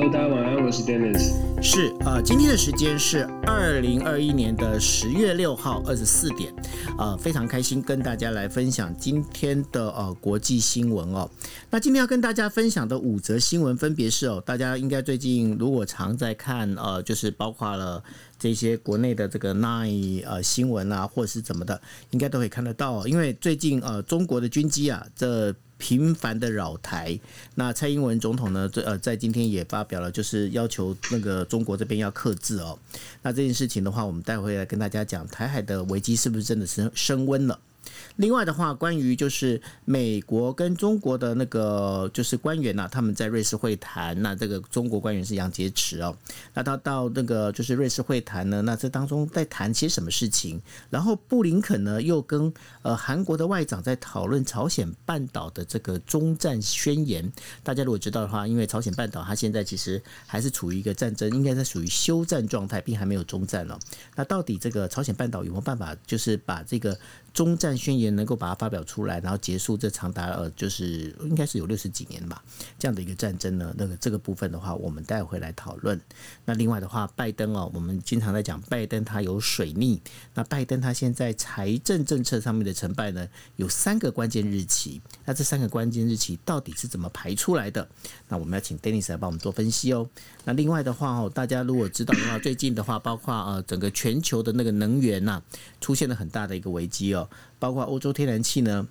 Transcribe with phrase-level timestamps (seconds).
[0.00, 1.32] Hello，大家晚安，我是 Dennis。
[1.60, 6.54] 是呃，今天的时间是二零二一年的十月六号二十四点，
[6.96, 11.28] 呃，非常开心跟大家来分享今天的呃国际新闻哦。
[11.68, 18.00] 那今天要跟大家分享的五则新闻分别是哦，大家应该最近如果常在看呃，就是包括了
[18.38, 25.52] 这些国内的这个 Nine 呃新闻啊，或者是怎么的，应该都可以看得到、哦，因为最近呃中国的军机啊这。
[25.78, 27.18] 频繁的扰台，
[27.54, 28.68] 那蔡英文总统呢？
[28.68, 32.78] 这呃，在今天也发表了，就是要求那个中国这边要克制哦。
[33.22, 37.58] 那这件事情的话，我们待会来跟大家讲，台海的危机是不是真的升升温了？
[38.18, 46.16] 另外的话，关于就是美国跟中国的那个就是官员呐、他们在瑞士会谈，那这个中国官员是杨洁篪哦，
[46.52, 50.60] 那他到那个就是瑞士会谈呢，那这当中在谈些什么事情？
[50.90, 57.32] 然后布林肯呢又跟呃韩国的外长在讨论朝鲜半岛的这个中战宣言。
[57.62, 63.78] 大家如果知道的话，因为朝鲜半岛它现在其实还是处于一个战争，应该在属于休战状态，并还没有中战哦。
[64.16, 66.98] 那到底这个朝鲜半岛有没有办法，就是把这个
[67.38, 72.42] 中战宣言能够把它发表出来，然后结束这长达呃就是应该是有六十几年吧
[72.80, 73.72] 这样的一个战争呢？
[73.78, 76.00] 那个这个部分的话，我们待会来讨论。
[76.44, 80.02] 那另外的话，拜登哦，我们经常在讲拜登他有水逆，
[80.34, 85.00] 那拜登他现在财政政策上面的成败呢，有三个关键日期。
[85.24, 87.88] 那这三个关键日期到底是怎么排出来的？
[88.26, 90.10] 那我们要请 Denis 来帮我们做分析哦。
[90.44, 95.40] 那另外的话哦，大家如果知道的话，最近的话，包括呃整个全球的那个能源呐、
[95.80, 97.27] 出现了很大的一个危机哦，
[97.58, 98.88] 包括欧洲天然气呢。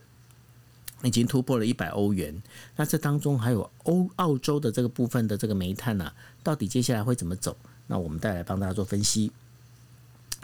[1.03, 2.41] 已经突破了一百欧元，
[2.75, 7.55] 那这当中还有欧澳洲的这个部分的这个煤炭啊、到底接下来会怎么走？
[7.85, 9.31] 那我们再来帮大家做分析。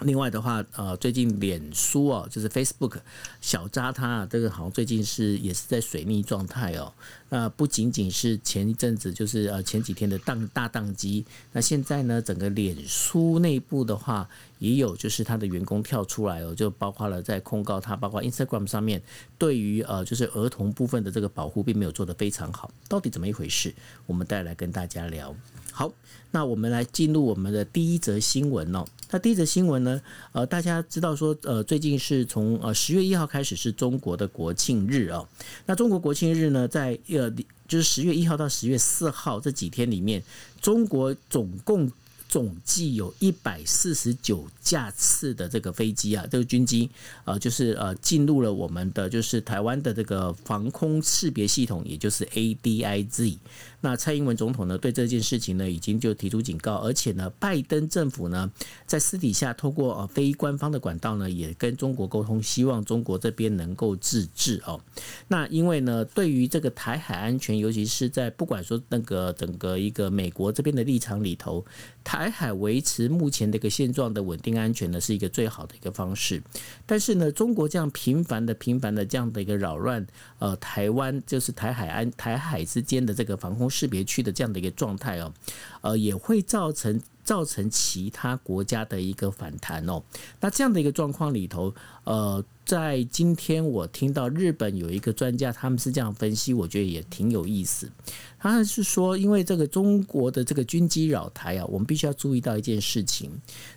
[0.02, 2.98] 另外的话，呃，最近脸书哦，就是 Facebook
[3.40, 6.92] 小扎他这个好像最近是也是在水逆状态哦。
[7.30, 14.28] 那不仅仅是前一阵子，就是呃前几天的宕大宕机，那现在呢，整个脸书内部的话，
[14.60, 19.02] 也有就是他的员工跳出来哦，就包括了在控告他，包括 Instagram 上面
[19.38, 23.74] 对于呃就是儿童部分的这个保护并没有做得非常好，到底怎么一回事？
[24.06, 25.36] 我们带来跟大家聊。
[25.74, 25.92] 好，
[26.30, 28.86] 那我们来进入我们的第一则新闻哦。
[29.10, 30.00] 那第一则新闻呢，
[30.32, 35.28] 呃，大家知道说，呃，最近是从呃十月一号开始是中国的国庆日哦。
[35.66, 37.28] 那中国国庆日呢，在呃
[37.68, 40.22] 就是十月一号到十月四号这几天里面，
[40.62, 41.92] 中国总共
[42.30, 46.90] 总计有一百四十九架次的这个飞机啊，这个军机，
[47.26, 53.38] 呃，就是呃进入了我们的就是台湾的这个防空识别系统，也就是 ADIZ。
[53.84, 58.50] 那蔡英文总统呢，对这件事情呢，已经就提出警告，而且呢，拜登政府呢，
[58.86, 64.80] 在私底下透过呃非官方的管道呢，也跟中国沟通，希望中国这边能够自治哦。
[65.28, 71.66] 那因为呢，对于这个台海安全，尤其是在不管说那个整个一个美国这边的立场里头，
[72.06, 76.42] 台海维持目前的一个现状的稳定安全呢，是一个最好的一个方式。
[76.86, 80.08] 但是呢，中国这样频繁的、频繁的这样的一个扰乱，
[80.40, 85.34] 呃，台湾就是台海安、台海之间的这个防空识别区的这样的一个状态哦，
[85.84, 87.00] 呃，也会造成。
[87.24, 90.04] 造成其他国家的一个反弹哦，
[90.42, 91.74] 那这样的一个状况里头，
[92.04, 97.90] 呃，在今天我听到日本有一个专家，他们是这样分析，我觉得也挺有意思。
[98.38, 103.32] 他是说，因为这个中国的这个军机扰台啊，我们必须要注意到一件事情：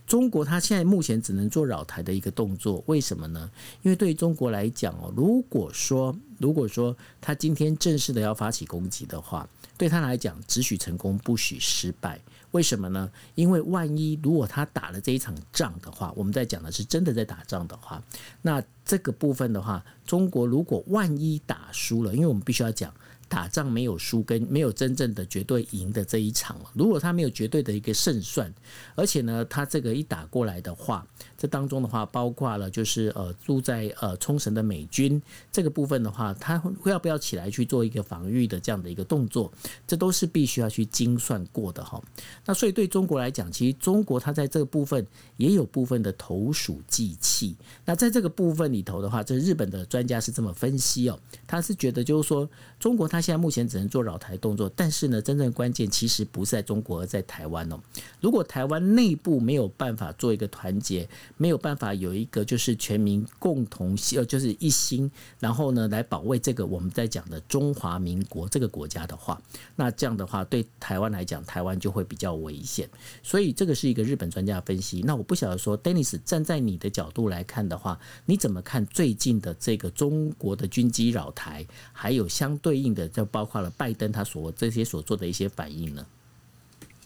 [0.08, 3.48] 中国它现在目前只能做扰台的一个动作，为什么呢？
[3.82, 12.20] 因为对于中国来讲哦，如果说如果说他今天正式的要发起攻击的话，对他来讲只许成功不许失败。
[12.52, 13.10] 为什么呢？
[13.34, 18.02] 因为万一如果他打了这一场仗的话，我们在讲的是真的在打仗的话，
[18.42, 22.92] 那这个部分的话，中国如果万一打输了，因为我们必须要讲。
[23.28, 28.52] 打仗没有输跟没有真正的绝对赢的这一场如果他没有绝对的一个胜算，
[28.94, 31.04] 而且呢，他这个一打过来的话，
[31.36, 39.52] 这当中的话包括了就是呃住在呃冲绳的美军这个部分的话，他会要不要起来去做一个防御的这样的一个动作，
[39.88, 42.00] 这都是必须要去精算过的哈。
[42.44, 45.04] 那所以对中国来讲，其实中国它在这个部分
[45.36, 47.56] 也有部分的投鼠忌器。
[47.84, 52.48] 那在这个部分里头的话，这日本的专家是这么分析哦，他是觉得就是说
[52.78, 53.15] 中国它。
[53.16, 57.80] 他现在目前只能做扰台动作，但是呢，真正关键其实不是在中国，而在台湾哦。
[58.20, 61.08] 如果台湾内部没有办法做一个团结，
[61.38, 65.10] 没有办法有一个就是全民共同呃就是一心，
[65.40, 69.40] 然后呢来保卫这个我们在讲的中华民国这个国家的话，
[69.76, 72.86] 那这样的话对台湾来讲，台湾就会比较危险。
[73.22, 75.00] 所以这个是一个日本专家分析。
[75.06, 86.06] 那我不晓得说，Dennis 站在你的角度来看的话，你怎么看最近的这个中国的军机扰台，还有相对应的，就包括了拜登他所这些所做的一些反应呢？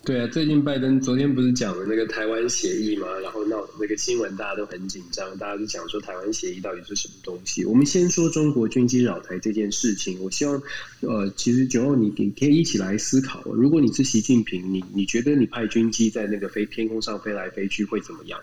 [0.02, 3.06] 对啊，最近拜登昨天不是讲了那个台湾协议吗？
[3.22, 7.66] 然后闹那个新闻，大家都很紧张，大家都讲说台湾协议到底是什么东西。
[7.66, 10.60] 我们先说中国军机扰台这件事情，我希望
[11.00, 18.40] 呃，其实九号你你可以一起来思考，如果你是习近平，你你觉得你派军机在那个飞天空上飞来飞去会怎么样？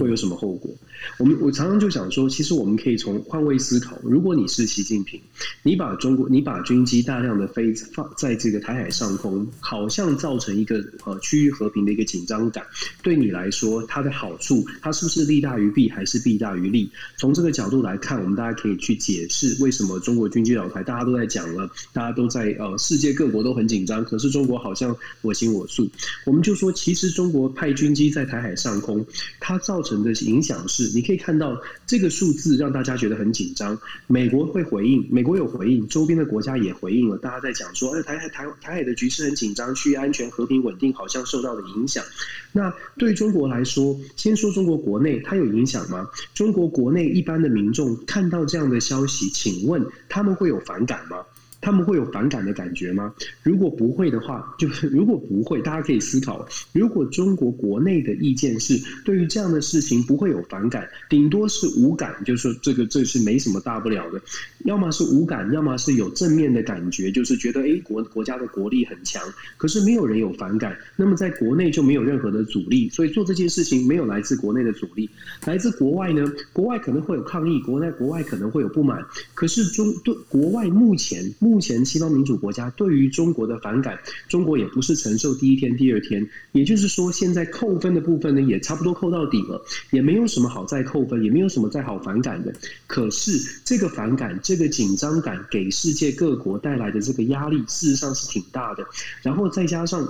[0.00, 0.74] 会有什么后果？
[1.18, 3.98] 我们我常常就想说，其实我们可以从换位思考。
[4.02, 5.20] 如果你是习近平，
[5.62, 12.64] 你把中国你把军机大量的飞放在这个台海上空，好像造成一个呃区域和平的一个紧张感。
[13.02, 16.90] 对你来说，它的好处，它是不是利大于弊，还是弊大于利？
[17.16, 25.88] 从这个角度来看，我们大家可以去解释为什么中国军机扰台，大家都在讲了，大家都在呃世界各国都很紧张，可是中国好像我行我素。
[26.24, 29.04] 我们就说，其实中国派军机在台海上空，
[29.38, 30.84] 它造成的影响是。
[30.94, 33.78] 你可以看到这个数字让大家觉得很紧张。
[34.06, 37.18] 美国会回应，美国有回应，周边的国家也回应了。
[37.18, 42.04] 大家在讲说，哎，台海台台海的局势很紧张，区域安全、和平、稳定好像受到了影响。
[42.52, 46.08] 那对中国来说，先说中国国内，它有影响吗？
[46.34, 51.24] 中国国内一般的民众看到这样的消息，请问他们会有反感吗？
[51.64, 53.10] 他们会有反感的感觉吗？
[53.42, 64.20] 如果不会的话，就是如果不会，大家可以思考：如果中国国内的意见是对于这样的事情不会有反感，顶多是无感，就是说这个这是没什么大不了的。
[64.64, 69.22] 要么是无感，要么是有正面的感觉，就是觉得哎国国家的国力很强，
[69.56, 75.10] 可是没有人有反感，那么在国内就没有任何的阻力，所以做这件事情没有来自国内的阻力，
[75.44, 76.32] 来自国外呢？
[76.52, 81.60] 国外可能会有抗议，国内国外可能会有不满，可是中对国外目前目。
[81.64, 86.28] 前西方民主国家对于中国的反感，中国也不是承受第一天、第二天。
[86.52, 92.52] 也就是说，现在扣分的部分呢，也差不多扣到底了，也没有什么好再扣分，也没有什么再好反感的。
[92.86, 93.32] 可是
[93.64, 98.86] 这个反感、这这个紧张感，给世界各国带来的这个压力，事实上是挺大的。
[99.20, 100.06] 然后再加上。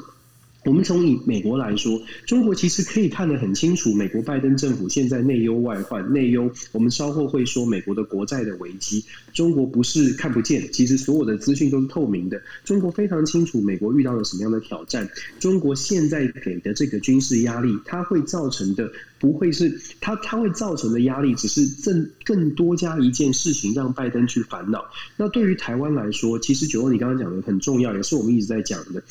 [0.64, 15.08] 我们从以美国来说，中国其实可以看得很清楚，美国拜登政府现在内忧外患，内忧我们稍后会说美国的国债的危机，中国不是看不见，其实所有的资讯都是透明的，中国非常清楚美国遇到了什么样的挑战，
[15.38, 24.82] 中国现在给的这个军事压力，它会造成的不会是它它会造成的压力，只是更更多加一件事情让拜登去烦恼。
[25.16, 29.02] 那对于台湾来说，其实九欧你刚刚讲的很重要，也是我们一直在讲的。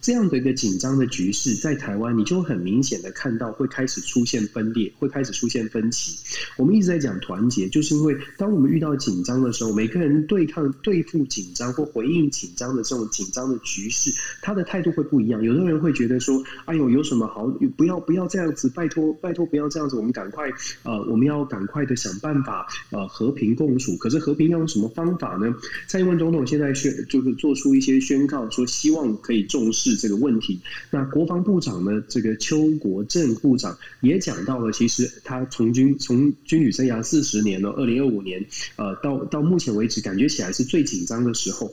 [0.00, 6.18] 这样的一个紧张的局势，在台湾你就很明显的看到会开始出现分裂，会开始出现分歧。
[6.56, 14.10] 我们一直在讲团结，就是因为当我们遇到紧张的时候，每个人对抗、对付紧张或回应紧张的这种紧张的局势，
[14.40, 15.42] 他的态度会不一样。
[15.42, 17.46] 有的人会觉得说：“哎呦，有什么好？
[17.76, 20.50] 不要不要这样子，拜托拜托，不要这样子，我们赶快
[20.82, 23.96] 呃，我们要赶快的想办法呃，和平共处。
[23.98, 25.54] 可是和平要用什么方法呢？”
[25.86, 29.89] 蔡英文总统现在宣就是做出一些宣告，说希望可以重视。
[29.96, 30.60] 这个问题，
[30.90, 32.02] 那国防部长呢？
[32.08, 38.44] 这个邱国正部长也讲到了，其实他从军从军旅生涯四十年了，二零二五年，
[38.76, 41.72] 呃，到到目前为止，感觉起来是最紧张的时候。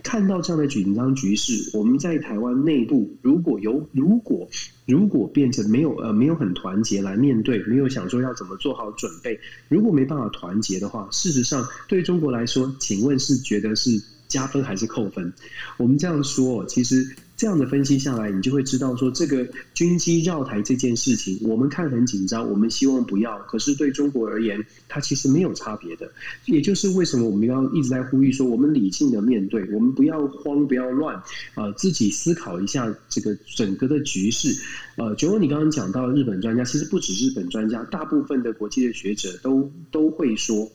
[0.00, 4.48] 看到这样的紧张局势，我们在台湾内部，如果有如果
[4.86, 15.32] 如果变成没有呃没有很团结来面对，没有想说要怎么做好准备，如果没办法团结的话，事实上对中国来说，请问是觉得是加分还是扣分？
[15.78, 17.16] 我们这样说，其实。
[17.38, 23.38] 这样的分析下来，你就会知道说，这个军机绕台这件事情，我们看很紧张，我们希望不要。
[23.42, 26.10] 可是对中国而言，它其实没有差别的。
[26.46, 31.14] 也就是为什么我们要一直在呼吁说，我们理性的面对，我们不要慌，不要乱，
[31.54, 34.60] 啊，自己思考一下这个整个的局势。
[34.96, 40.68] 呃，九欧，你刚刚讲到日本专家，其实不止日本专家，大部分的国际的学者都都会说。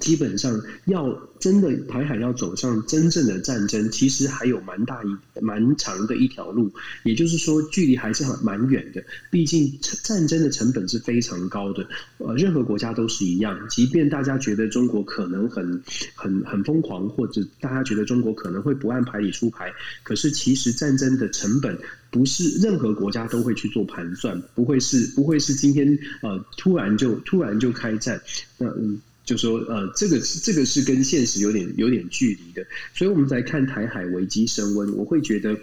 [0.00, 6.70] 基本上要真的台海要走上真正的战争，其实还有蛮大一蛮长的一条路，
[7.04, 9.02] 也就是说距离还是很蛮远的。
[9.30, 11.86] 毕竟战争的成本是非常高的，
[12.18, 13.58] 呃，任何国家都是一样。
[13.68, 15.82] 即便大家觉得中国可能很
[16.14, 21.78] 很很疯狂，或者大家觉得中国可能会不按牌理出牌，可是其实战争的成本
[22.10, 28.20] 不是任何国家都会去做盘算，不会是不会是今天呃突然就突然就开战，
[28.58, 29.00] 那嗯。
[29.30, 35.56] 就说呃，这个这个是跟现实有点有点距离的，所以我们在看台海危机升温，我会觉得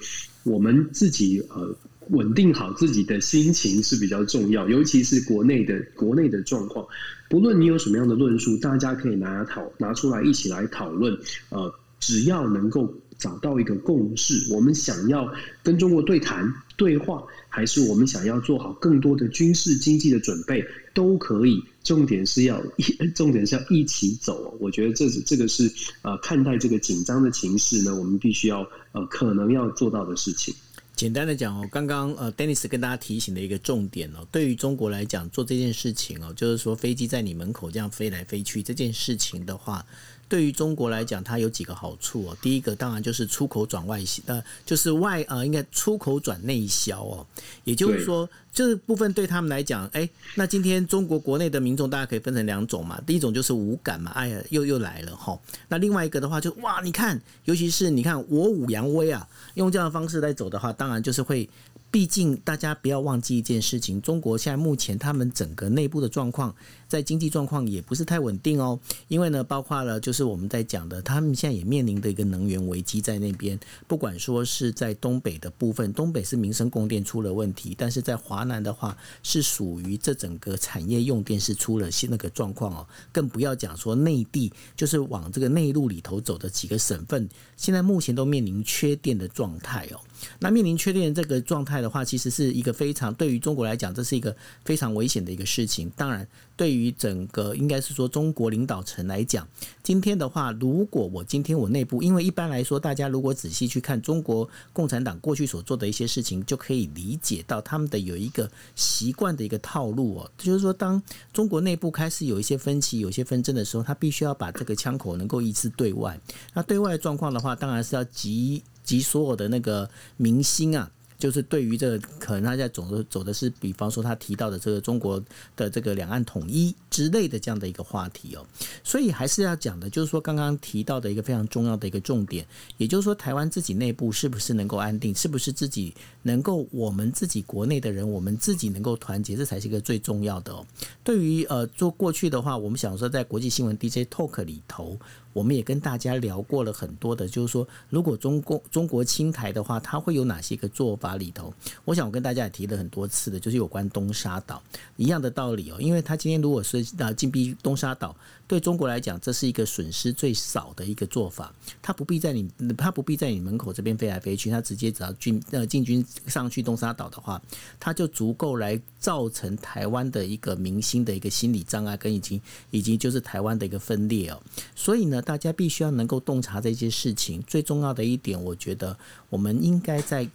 [0.43, 1.75] 我们自己呃
[2.12, 6.88] 稳定好自己的心情是比较重要，尤其是国内的国内的状况，
[7.29, 11.19] 不论你有什么样的论述，大家可以拿讨拿出来一起来讨论，
[11.50, 12.95] 呃，只要能够。
[13.17, 14.53] 找到一个共识？
[14.53, 15.31] 我们想要
[15.63, 20.63] 跟中国对谈对话，还是我们想要做好更多的军事经济的准备？
[20.93, 21.63] 都可以。
[21.83, 22.83] 重点是要一，
[23.15, 24.57] 重点是要一起走。
[24.59, 25.71] 我觉得这是这个是
[26.01, 30.53] 呃，看待这个紧张的情势呢，我们必须要呃，可能要做到的事情。
[30.97, 39.86] 简单的讲哦，刚刚呃，Dennis 跟大家提醒的一个重点哦，对于中国来讲做这件事情哦，就是说飞机在你门口这样飞来飞去这件事情的话。
[40.29, 42.38] 对于中国来讲，它有几个好处哦。
[42.41, 47.25] 第一个当然就是出口转外销，呃，就是外呃，应该出口转内销哦。
[47.63, 53.00] 也就是说，这部分对他们来讲，哎，那今天中国国内的民众大家可以分成两种嘛。
[53.06, 55.40] 第一种就是无感嘛，哎呀，又又来了哈。
[55.68, 61.48] 那另外一个的话，就哇，你看，尤其是你看我武扬威啊，用这样的方式来走的话，当然就是会。
[61.90, 66.54] 毕竟，大家不要忘记一件事情：中国现在目前他们整个内部的状况，
[66.86, 68.78] 在经济状况也不是太稳定哦。
[69.08, 73.58] 因为呢，包括了就是我们在讲的，他们现在也面临的一个能源危机在那边。
[73.88, 82.88] 不管说是在东北的部分，东北是民生供电出了问题，但是在华南的话，是属于这整个产业用电是出了新那个状况哦。
[83.12, 90.00] 更不要讲说内地，就是往这个内陆里头走的几个省份，现在目前都面临缺电的状态哦。
[90.39, 95.91] 那面临缺电这个状态的话，其实是一个非常对于中国来讲，这是一个非常危险的一个事情。
[95.95, 99.47] 当然，对于整个应该是说中国领导层来讲，
[99.83, 116.19] 今天的话，如果我今天我内部，因为一般来说，大家如果仔细去看中国共产党过去所做的一些事情，就可以理解到他们的有一个习惯的一个套路哦，就是说，当中国内部开始有一些分歧、有些纷争的时候，他必须要把这个枪口能够一次对外。
[116.53, 118.63] 那对外状况的话，当然是要急。
[118.88, 120.89] 及所有的那个明星啊。
[121.20, 125.20] 就是对于这个，可能他在走的走的是，比方说他提到的这个中国
[125.56, 128.46] 的这个两岸统一之类的这样的一个话题哦，
[128.84, 132.46] 所以还是要讲的，就是说刚刚提到的一个非常重要的一个重点，
[132.77, 135.91] 也就是说台湾自己内部是不是能够安定，是不是自己
[136.22, 140.63] 能够我们自己国内的人，我们自己能够团结，这才是一个最重要的哦。
[141.03, 144.96] 对于呃做过去的话，我们想说在国际新闻 DJ Talk 里头，
[145.38, 151.15] 我们也跟大家聊过了很多的，就是说如果中共中国侵台的话，它会有哪些个做法？
[151.15, 151.53] 里头，
[151.86, 154.63] 我想我跟大家也提了很多次的，就是有关东沙岛
[154.96, 155.77] 一样的道理哦。
[155.79, 158.15] 因为他今天如果是啊禁闭东沙岛，
[158.48, 161.54] 对中国来讲，这是一个损失最少的一个做法。
[161.82, 167.42] 他不必在你，他不必在你门口这边飞来飞去，他直接只要进呃进军上去东沙岛的话，
[167.80, 174.42] 他就足够来造成台湾的一个民心的一个心理障碍，跟已经以及就是台湾的一个分裂哦。
[174.75, 177.44] 所以呢，大家必须要能够洞察这些事情。
[177.44, 178.98] 最重要的一点，我觉得
[179.30, 180.27] 我们应该在。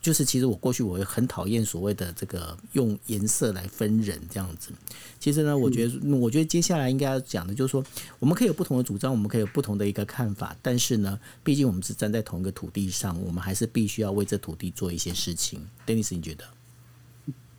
[0.00, 4.70] 就是其实我过去我也很讨厌所谓的这个用颜色来分人这样子。
[5.18, 7.84] 其实呢，我觉得我觉得接下来应该要讲的就是说，
[8.18, 15.60] 我们可以有不同的主张，我们可以有不同的一个看法，但是呢，毕竟我们是站在同一个土地上，我们还是必须要为这土地做一些事情。
[15.86, 16.44] Dennis，你觉得？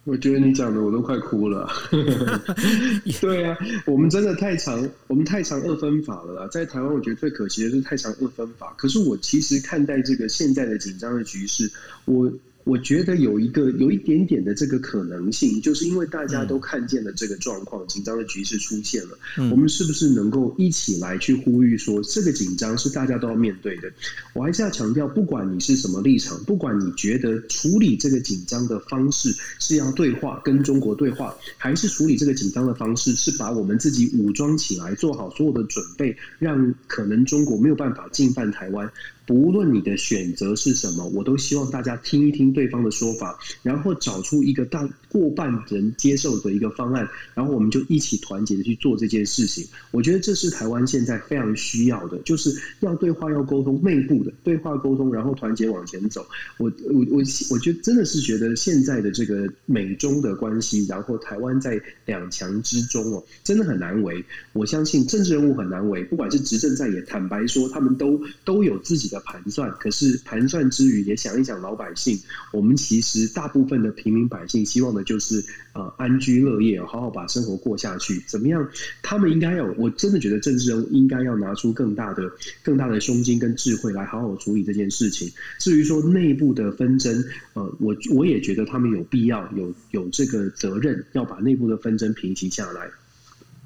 [0.04, 1.70] 我觉得你讲的我都快哭了。
[3.22, 6.48] 对啊，我们真的太长，我们太长二分法了啦。
[6.52, 8.74] 在台湾，我觉得最可惜的是太长二分法。
[8.78, 11.72] 可是我其实看待这个现在的紧张的局势，
[12.06, 12.32] 我。
[12.64, 19.18] 我觉得有一个有一点点的这个可能性，就是因为大家都看见了这个状况，紧张的局势出现了。
[19.52, 23.92] 我们是不是能够一起来去呼吁说，这个紧张是大家都要面对的？
[24.34, 38.92] 我还是要强调，不管你是什么立场，不管你觉得处理这个紧张的方式是要对话，跟中国对话，还是处理这个紧张的方式是把我们自己武装起来，做好所有的准备，让可能中国没有办法进犯台湾。
[39.32, 49.66] 无论你的选择是什么，我都希望大家听一听对方的说法，然后找出一个大过半人接受的一个方案，然后我们就一起团结的去做这件事情。
[49.92, 56.26] 我觉得这是台湾现在非常需要的，就是要对话、要沟通，内部的对话沟通，然后团结往前走。
[56.58, 57.22] 我我我
[57.52, 64.26] 我觉得真的是觉得现在的这个美中的关系，然后台湾在两强之中哦，真的很难为。
[64.52, 69.21] 我相信政治人物很难为，不管是执政在野，坦白说，他们都都有自己的。
[69.26, 72.20] 盘算，可是盘算之余也想一想老百姓。
[72.52, 78.24] 我们其实大部分的平民百姓希望的就是呃安居乐业，好好把生活过下去。
[78.28, 78.68] 怎么样？
[79.02, 85.32] 他们应该要，我真的觉得政治人物应该要拿出更大的、更大的胸襟跟智慧来好好处理这件事情。
[85.60, 87.24] 至于说内部的纷争，
[87.54, 92.90] 呃，我我也觉得他们有必要、有有这个责任要把内部的纷争平息下来。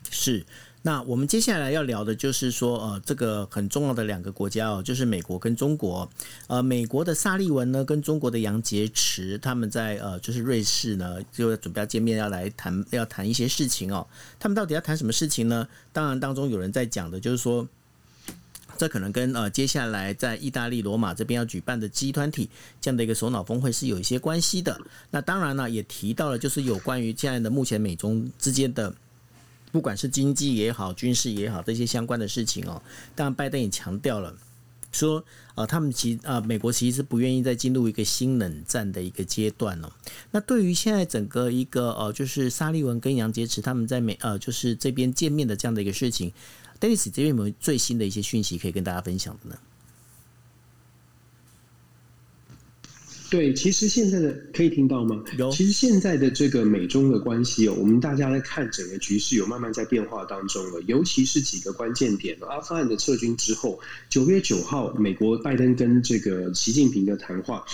[0.09, 0.43] 是。
[0.85, 6.07] 那我们接下来要聊的就是说，呃，这个很重要的两个国家哦，就是美国跟中国。
[6.45, 14.05] 呃，美国的萨利文呢，跟中国的杨洁篪，他们在呃，就是瑞士呢，就准备要见面，要来谈，要谈一些事情哦。
[14.39, 15.67] 他们到底要谈什么事情呢？
[15.91, 17.67] 当然，当中有人在讲的，就是说。
[18.77, 22.49] 这可能跟呃接下来在意大利罗马这边要举办的 G 团体
[22.81, 24.77] 这样的一个首脑峰会是有一些关系的。
[25.11, 28.93] 那当然呢，也提到了就是有关于现在的目前美中之间的，
[29.71, 32.81] 不管是经济也好、军事也好这些相关的事情哦。
[33.13, 34.33] 当然，拜登也强调了
[34.91, 35.23] 说，
[35.55, 39.91] 呃，他们其呃美国其实不愿意再进入一个新冷战的一个阶段哦。
[40.31, 46.31] 那对于现在整个一个呃，就是沙利文跟杨洁篪他们在美呃就是这边见面的这样的一个事情。
[46.79, 49.57] Dennis 这边有没有最新的一些讯息可以跟大家分享的呢？
[53.35, 55.21] 对，其实现在的可以听到吗？
[55.37, 55.51] 有。
[55.51, 60.81] 其实现在的这个美中的关系哦，我们大家来看整个局势有慢慢在变化当中了。
[60.87, 63.77] 尤其是几个关键点，阿富汗的撤军之后，
[64.07, 67.65] 九月九号，美国拜登跟这个习近平的谈话，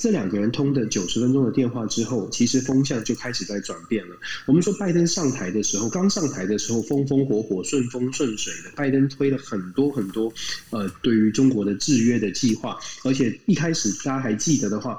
[0.00, 4.16] 这两个人通的九十分钟的电话之后，其实风向就开始在转变了。
[4.46, 10.32] 我们说拜登上台的时候，刚上台的时候风风火火、顺风顺水的，拜登推了很多很多
[10.70, 14.98] 呃对于中国的制约的计划，而且一开始大家还记得的话。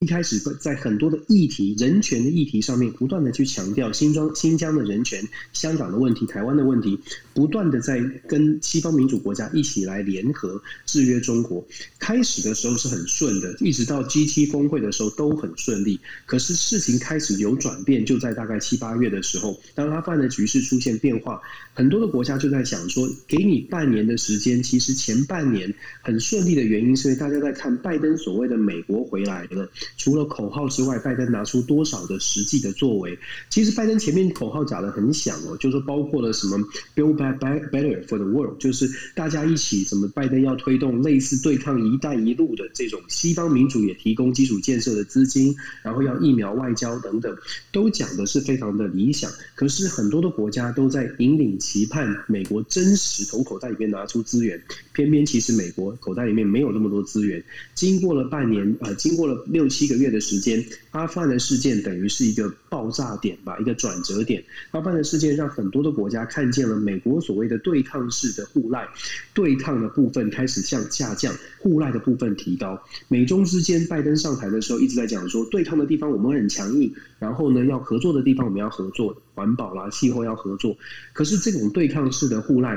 [0.00, 5.20] 一开始在很多的议题、人权的议题上面，不断的去强调新疆、新疆的人权、
[5.52, 6.96] 香港的问题、台湾的问题，
[7.34, 11.66] 不断的在跟西方民主国家一起来联合制约中国。
[11.98, 15.98] 开始的时候是很顺的，一直到 G7 峰会的时候都很顺利。
[16.26, 21.42] 可是事情开始有转变，就在大概七八月的时候，当阿富汗的局势出现变化，
[21.74, 24.62] 很多的国家就在想说，给你半年的时间。
[24.62, 29.68] 其实前半年很顺利的原因，是因为大家在看拜登所谓的美国回来了。
[29.96, 33.18] 除了口号之外，拜登拿出多少的实际的作为？
[33.48, 36.58] 其实拜登前面口号讲的很响哦，就是包括了什么
[36.94, 47.34] “build back better for the world”，就是大家一起怎么拜登要推动类似对抗“一带一路”的这种西方民主也提供基础建设的资金，然后要疫苗外交等等，
[47.72, 49.30] 都讲的是非常的理想。
[49.54, 57.42] 可是很多的国家都在引领期盼美国真实从口袋里面拿出资源，偏偏其实美国口袋里面没有那么多资源。
[57.74, 59.77] 经过了半年，呃，经过了六七。
[59.78, 64.42] 七个月的时间，阿富汗的事件等于是一个爆炸点吧，一个转折点。
[64.72, 68.88] 阿富汗的事件让很多的国家看见了美国所谓的对抗式的互赖，
[69.34, 72.82] 对抗的部分开始向下降，互赖的部分提高。
[73.06, 80.76] 美中之间，拜登上台的时候一直在讲说，对抗的地方我们很强硬，然后呢，要合作的地方我们要合作，环保啦、气候要合作。
[81.12, 82.76] 可是这种对抗式的互赖，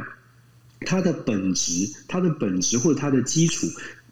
[0.82, 3.66] 它的本质、它的本质或者它的基础。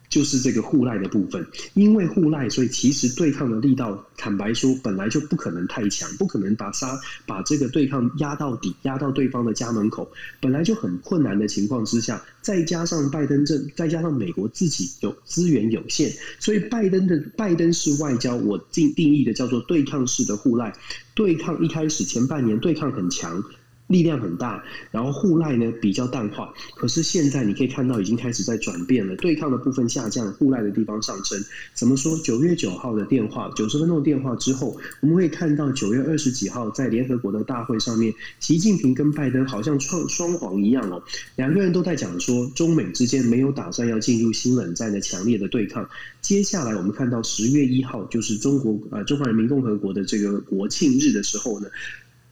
[0.10, 1.46] 就是这个互赖的部分，
[1.76, 20.74] 因为互赖，所以其实对抗的力道，坦白说，本来就不可能太强，不可能把杀把这个对抗压到底，压到对方的家门口，本来就很困难的情况之下，再加上拜登政，再加上美国自己有资源有限，所以拜登的拜登式外交，我定定义的叫做对抗式的互赖，
[21.14, 23.44] 对抗一开始前半年对抗很强。
[23.90, 31.44] 力量很大，然后互赖呢比较淡化，可是现在你可以看到已经开始在转变了，对抗的部分下降，互赖的地方上升。
[31.74, 32.16] 怎么说？
[32.20, 41.02] 九月九号的电话，九十分钟的电话之后，我们会看到九月二十几号在联合国的大会上面，习近平跟拜登好像双双簧一样哦，
[41.36, 45.90] 两个人都在讲说中美之间没有打算要进入新冷战的强烈的对抗。
[46.22, 51.68] 接下来我们看到十月一号就是中国呃中华人民共和国的这个国庆日的时候呢。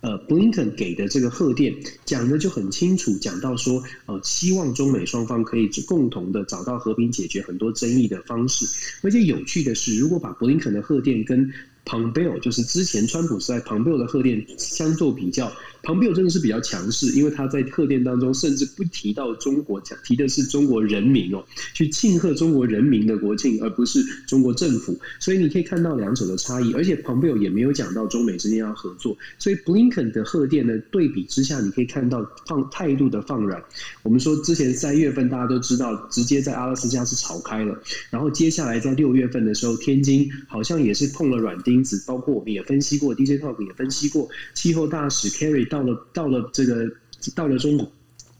[0.02, 1.74] 呃，布林肯给的这个贺电
[2.06, 8.66] 讲的就很清楚，讲到说，呃，希望中美双方可以共同的找到和平解决很多争议的方式。
[9.02, 11.52] 而且有趣的是，如果把布林肯的贺电跟
[11.84, 15.52] Pompeo，就是之前川普时代 Pompeo 的贺电相做比较。
[15.84, 24.98] 庞贝尔真的是比较强势，因为他在贺电当中甚至不提到中国，讲提的是中国人民哦，去庆贺中国人民的国庆，而不是中国政府。
[25.20, 29.16] 所以你可以看到两者的差异，而且庞贝尔也没有讲到中美之间要合作。
[29.38, 33.64] 所以布林肯的贺电呢，对比之下，你可以看到放态度的放软。
[34.02, 45.68] 我们说之前三月份大家都知道，直接在阿拉斯加是吵开了，然后接下来在六月份的时候，天津好像也是碰了软钉子，包括我们也分析过，DJ Talk 也分析过，气候大使 Carry。
[45.68, 46.90] 到到了，到了这个，
[47.36, 47.92] 到了中国。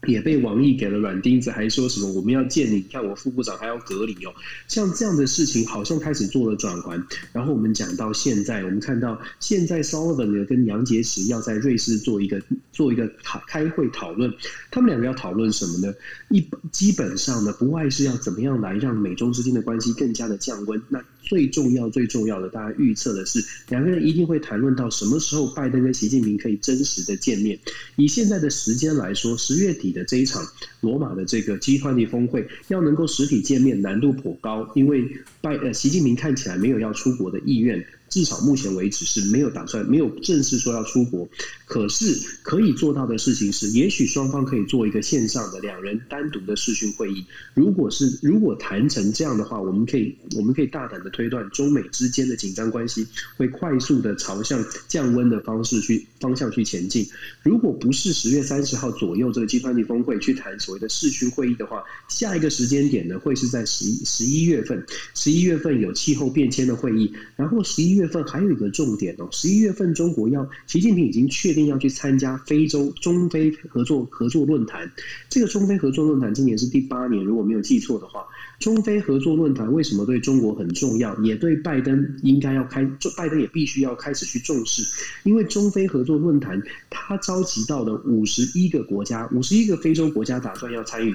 [0.06, 4.32] 也被王毅给了软钉子，还说什么我们要见你，看我副部长还要隔离哦。
[4.68, 7.04] 像这样的事情，好像开始做了转环。
[7.32, 14.32] 然后我们讲到现在，我们看到现在 Sullivan 呢跟杨洁篪要在瑞士做一个做一个讨开会讨论，
[14.70, 15.92] 他们两个要讨论什么呢？
[16.28, 20.80] 一基本上呢，不外是要怎么样来让美中之间的关系更加的降温。
[20.88, 27.58] 那最重要最重要的，大家预测的是两个人一定会谈论到什么时候拜登跟习近平可以真实的见面。
[27.96, 29.88] 以现在的时间来说，十月底。
[29.88, 30.46] 的这一场
[30.82, 35.02] 罗马的这个 G20 峰会要能够实体见面难度颇高，因为
[35.40, 37.82] 拜呃习近平看起来没有要出国的意愿。
[38.08, 41.28] 至少目前为止是没有打算、没有正式说要出国。
[41.66, 47.24] 可是可以做到的事情是，也许双方可以做一个线上的两人单独的视讯会议。
[47.54, 57.06] 如果是如果谈成这样的话，我们可以我们可以大胆的推断，中美之间的紧张关系会快速的朝向降温的方式去方向去前进。
[57.42, 64.86] 如果不是十月三十号左右这个集团级峰会去谈所谓的视讯会议的话，下一个时间点呢会是在十一十一月份。
[65.14, 74.90] 十一月份有气候变迁的会议，然后十一月份还有一个重点哦，十一月份中国要习近平已经确定要去参加非洲中非合作合作论坛。
[75.28, 78.24] 这个中非合作论坛今年是第八年，如果没有记错的话，
[78.60, 82.84] 中非合作论坛为什么对中国很重要，也对拜登应该要开，
[83.16, 84.82] 拜登也必须要开始去重视，
[85.24, 91.14] 因为中非合作论坛它召集到了五十一个国家，五十一个非洲国家打算要参与。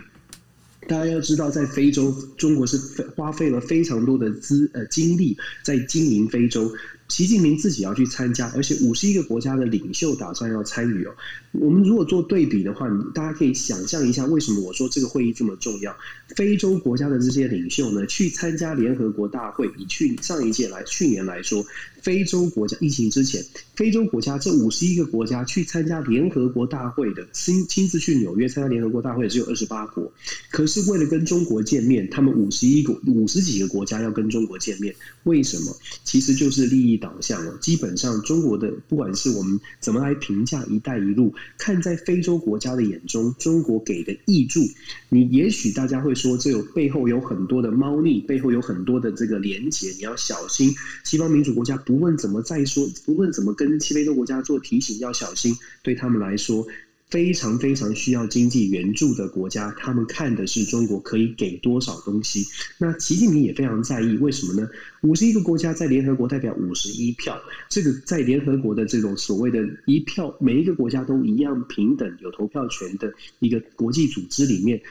[0.87, 2.77] 大家要知道，在非洲，中国是
[3.15, 6.71] 花费了非常多的资呃精力在经营非洲。
[7.09, 11.13] 习近平自己要去参加，而且五十一个国家的领袖打算要参与哦。
[11.51, 15.95] 我们如果做对比的话，大家可以想象一下，为什么我说这个会议这么重要？
[16.35, 21.63] 非洲国家的这些领袖呢，去参加联合国大会，以去上一届来去年来说，
[22.03, 23.43] 非洲国家疫情之前，
[23.75, 30.11] 非洲国家这五十一个国家去参加联合国大会的亲亲自去纽约参加联合国大会只有二十八国，
[30.51, 35.75] 可是为了跟中国见面，他们五十一个五十几个国家要跟中国见面，为什么？
[36.03, 36.93] 其实就是利益。
[37.03, 44.61] 导向了，基本上中国的不管是我们怎么来评价“一带一路”，看在非洲国家的眼中，中国给的益助，
[45.09, 50.73] 你也许大家会说，这有背后有很多的猫腻，背后有很多的这个连结，你要小心。
[51.03, 56.65] 西方民主国家不不论怎么再说，不论怎么跟西非洲国家做提醒，要小心，对他们来说。
[57.09, 62.43] 非常非常需要经济援助的国家，他们看的是中国可以给多少东西。
[62.79, 64.67] 那习近平也非常在意，为什么呢？
[65.03, 74.81] 五十一个国家在联合国代表五十一票，这个在联合国的这种所谓的一票，每一个国家都一样平等有投票权的一个国际组织里面。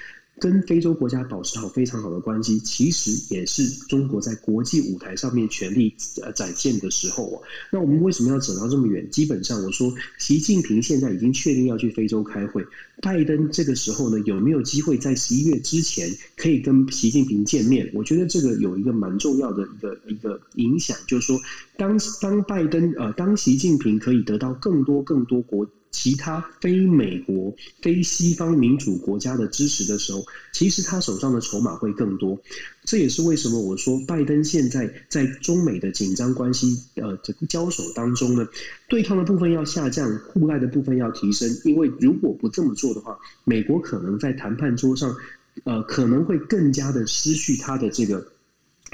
[0.42, 7.40] 跟非洲国家保持好非常好的关系，其实也是中国在国际舞台上面权力呃展现的时候哦。
[7.70, 9.08] 那我们为什么要走到这么远？
[9.08, 12.66] 基本上我说，习近平现在已经确定要去非洲开会，
[13.00, 17.88] 拜登这个时候呢，有没有机会在十一月之前可以跟习近平见面？
[17.94, 21.40] 我觉得这个有一个蛮重要的一个一个影响，就是说，
[21.76, 25.64] 当当拜登呃，当习近平可以得到更多更多国。
[25.92, 32.40] 其他非美国、非西方民主国家的支持的时候，其实他手上的筹码会更多。
[32.84, 38.48] 这也是为什么我说拜登现在在中美的紧张关系呃这个交手当中呢，
[38.88, 41.48] 对抗的部分要下降，互赖的部分要提升。
[41.64, 45.14] 因为如果不这么做的话，美国可能在谈判桌上
[45.64, 48.26] 呃可能会更加的失去他的这个。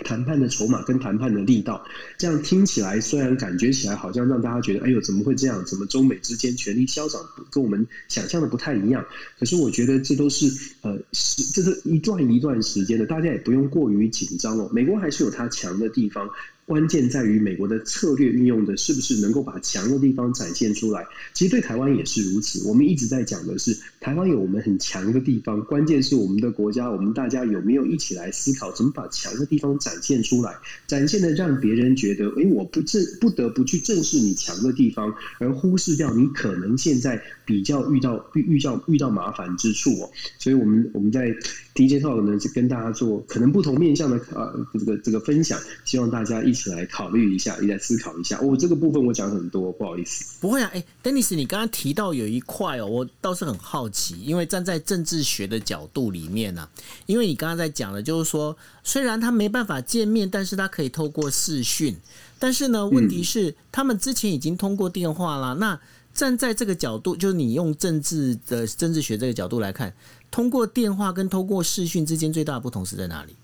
[0.05, 1.85] 谈判的筹码跟谈判的力道，
[2.17, 5.65] 这样听起来虽然感觉起来好像让大家觉得，哎呦怎么会这样？
[5.65, 9.05] 怎么中美之间权力消长跟我们想象的不太一样？
[9.39, 10.47] 可是我觉得这都是
[10.83, 14.69] 呃，是这是一段一段时间的，大家也不用过于紧张哦。
[14.73, 16.29] 美国还是有它强的地方。
[16.69, 21.03] 关键在于美国的策略运用的是不是能够把强的地方展现出来？
[21.33, 22.69] 其实对台湾也是如此。
[22.69, 30.55] 我们一直在讲的是台湾有我们很强的地方，关键是我们的国家，我们大家有没有一起来思考怎么把强的地方展现出来？
[30.87, 40.11] 展现的让别人觉得，哎，我不正不得不去正视你强的地方，而忽视掉你可能现在比较遇到遇遇到遇到麻烦之处哦。
[40.39, 41.35] 所以我们我们在
[41.79, 46.69] DJ Talk 呢，就跟大家做可能不同面向的呃这个这个分享，希望大家一起。
[46.69, 48.39] 来考虑一下，你来思考一下。
[48.43, 50.37] 我这个部分我讲很多，不好意思。
[50.39, 56.69] 不会啊，哎，Dennis，你刚刚提到有一块哦，我倒是很好奇，因为站在政治学的角度里面呢，
[57.07, 61.97] 因为你刚刚在讲的，就是说，虽然他没办法见面，但是他可以透过视讯。
[62.39, 65.55] 但是呢，问题是他们之前已经通过电话了。
[65.55, 65.81] 那
[66.13, 69.95] 站在这个角度，就是你用政治的政治学这个角度来看，
[70.31, 73.37] 通过电话跟通过视讯之间最大的不同是在哪里？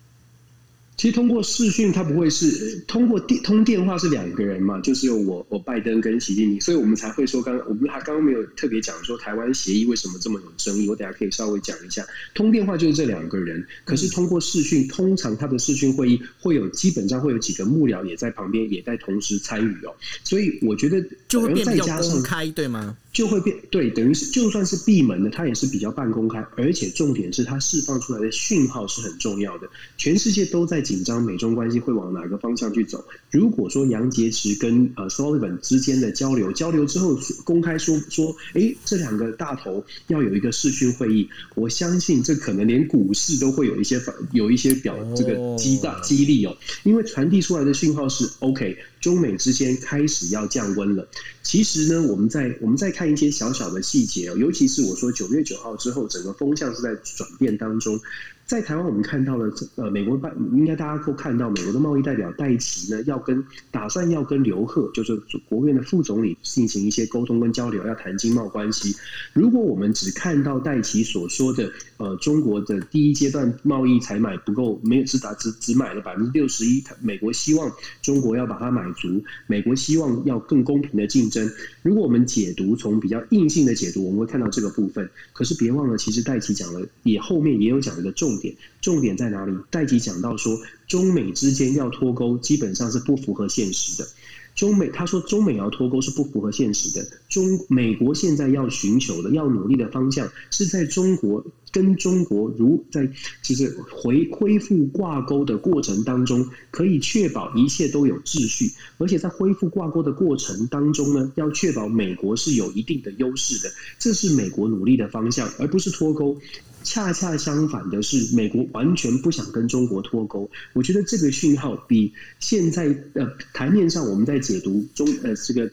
[0.96, 12.06] 其实通过视讯，它不会是通过电通电话是两个人嘛，就是有我我拜登跟习近平，所以我们才会说刚我们他刚刚没有特别讲说台湾协议为什么这么有争议，我等下可以稍微讲一下。
[12.34, 22.96] 通电话就是这两个人，可是通过视讯，通常他的视讯会议会有基本上会有几个幕僚也在旁边，也在同时参与哦，所以我觉得就会变比较公开，对吗？
[23.12, 29.68] 就会变对，等于是就算是闭门的，它也是比较半公开，而且重点是它释放出来的讯号是很重要的。
[29.96, 33.04] 全世界都在紧张美中关系会往哪个方向去走。
[33.32, 48.76] 如果说杨洁篪跟呃 Sullivan 之间的交流，交流之后公开说说，哎，这两个大头要有一个视讯会议，我相信这可能连股市都会有一些反有一些表这个激大激励哦，因为传递出来的讯号是 OK。
[49.00, 51.06] 中美之间开始要降温了。
[51.42, 58.00] 其实呢，我们在我们在看一些小小的细节尤其是我说九月九号之后，整个风向是在转变当中。
[58.46, 65.16] 在台湾，我们看到了，呃，美国办应该大家都看到，美国的贸易代表戴奇呢，要跟打算要跟刘鹤，就是
[65.48, 68.94] 国务院的副总理进行一些沟通跟交流，要谈经贸关系。
[69.32, 81.50] 如果我们只看到戴奇所说的，呃，中国的第一阶段贸易采买不够，没有只打只只买了百分之六十一，美国希望中国要把它买足，美国希望要更公平的竞争。
[81.82, 85.08] 如果我们解读从比较硬性的解读，我们会看到这个部分。
[85.32, 88.33] 可是别忘了，其实戴奇讲了，也后面也有讲一个重。
[88.34, 89.52] 重点重点在哪里？
[89.70, 94.08] 戴奇讲到说，中美之间要脱钩，基本上是不符合现实的。
[94.54, 97.06] 中美他说，中美要脱钩是不符合现实的。
[97.28, 103.08] 中美国现在要寻求的、要努力的方向，是在中国跟中国如在
[103.42, 116.38] 就是回恢复挂钩的过程当中，可以确保一切都有秩序，而且在恢复挂钩的过程当中呢，要确保美国是有一定的优势的，这是美国努力的方向，而不是脱钩。
[116.84, 120.48] 恰恰相反的是，美国完全不想跟中国脱钩。
[120.74, 125.68] 我觉得这个讯号比现在呃台面上我们在解读中呃这个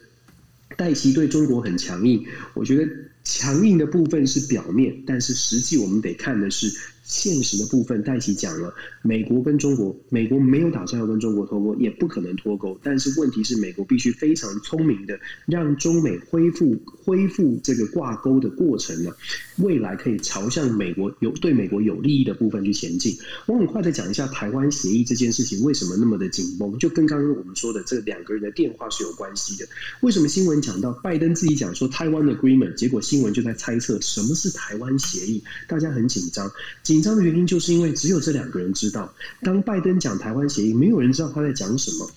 [0.76, 2.90] 戴奇对中国很强硬，我觉得
[3.22, 6.74] 强硬的部分是表面，但是实际我们得看的是。
[7.04, 8.72] 现实的部分，戴奇讲了，
[9.02, 12.78] 美国跟中国，美国没有打算要跟中国脱钩，也不可能脱钩。
[12.80, 19.10] 但是问题是，美国必须非常聪明的，让中美恢复恢复这个挂钩的过程呢，
[19.62, 23.16] 未来可以朝向美国有对美国有利益的部分去前进。
[23.46, 29.66] 我很快的讲一下台湾协议这件事情为什么那么的紧绷，就跟刚刚我们说的这两个人的电话是有关系的。
[30.00, 36.50] 为什么新闻讲到拜登自己讲说台湾的 agreement，结果新闻就在猜测什么是台湾协议，大家很紧张。
[36.82, 42.10] 紧张的原因就是因为只有这两个人知道，当拜登讲台湾协议，没有人知道他在讲什么。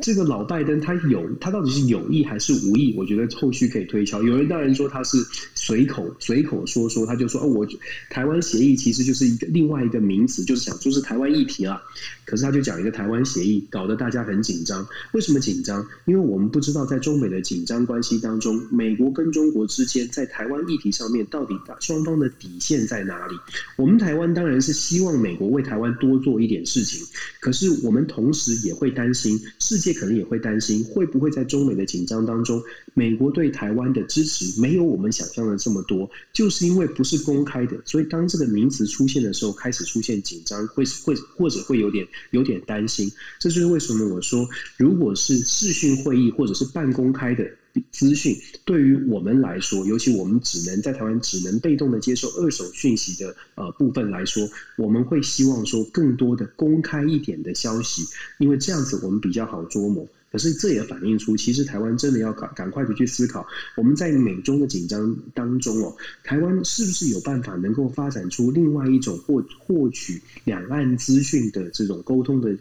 [0.00, 2.94] 这个老拜登他有他到底是有意还是无意？
[2.96, 4.22] 我觉得后续可以推敲。
[4.22, 5.18] 有人当然说他是
[5.54, 7.66] 随口随口说说，他就说哦，我
[8.08, 11.82] 台湾协议其实就是一个另外一个名词，就是想说是台湾议题了。
[12.24, 14.86] 可是他就讲一个台湾协议，搞得大家很紧张。
[15.12, 15.84] 为什么紧张？
[16.04, 23.34] 因为我们不知道在中美的紧张关系当中，美国跟中国之间在台湾议题上面到底双方的底线在哪里？
[23.76, 27.04] 我们台湾当然是希望美国为台湾多做一点事情，
[27.40, 32.62] 可是我们同时也会担心是界可能也会担心，会不会在中美的紧张当中，
[32.94, 36.08] 美国对台湾的支持没有我们想象的这么多？
[36.32, 42.06] 就是因为不是公开的，所以当这个名词出现的时候，开始出现紧张，会会或者会有点。
[42.32, 47.48] 有点担心，这就是为什么我说，如果是视讯会议或者是半公开的
[47.92, 58.04] 资讯，对于我们来说，尤其我们只能在台湾只能被动的接受二手讯息的呃部分来说，我们会希望说更多的公开一点的消息，
[58.38, 60.06] 因为这样子我们比较好捉摸。
[60.32, 63.44] 可是这也反映出，其实台湾真的要赶赶快的去思考，
[63.76, 72.56] 我们在美中的紧张当中哦，台湾是不是有办法能够发展出另外一种获获取两岸资讯的这种沟通的？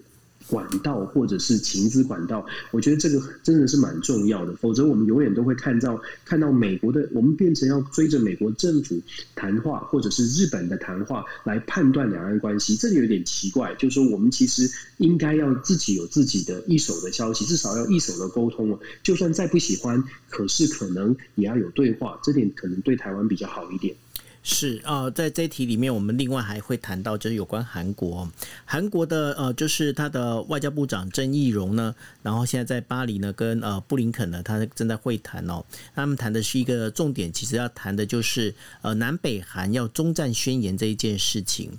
[0.49, 4.55] 管道或者是情资管道，我觉得这个真的是蛮重要的。
[4.55, 8.99] 否则，我们永远都会看到看到美国的，我们变成要追着美国政府
[9.35, 13.75] 谈话，或者是日本的谈话来判断两岸关系，这个有点奇怪。
[13.75, 18.79] 就是说，我们其实应该要自己有自己的一手的消息，至少要一手的沟通了。
[19.03, 23.95] 就算再不喜欢，可是可能也要有对话，这点可能对台湾比较好一点。
[24.41, 28.31] 是啊，在这一题里面，我们另外还会谈到，就是有关韩国，
[28.65, 41.71] 韩国的呃，就是他的外交部长郑义荣呢，然后现在在巴黎呢，跟呃布林肯呢，他正在会谈哦，他们谈的是一个重点，其实要谈的就是呃南北韩要中战宣言这一件事情。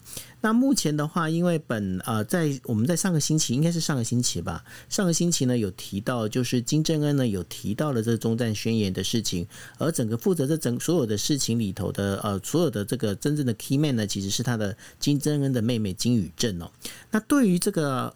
[0.43, 9.47] 那目前的话，因为本呃，在我们在上个星期，应该是上个星期吧，上个星期呢有提到，就是金正恩呢有提到了这中战宣言的事情，
[9.79, 16.71] 而整个负责这整所有的事情里头的呃所有的这个真正的 key man 呢，其实是他的金正恩的妹妹金宇镇哦。
[17.11, 18.15] 那对于这个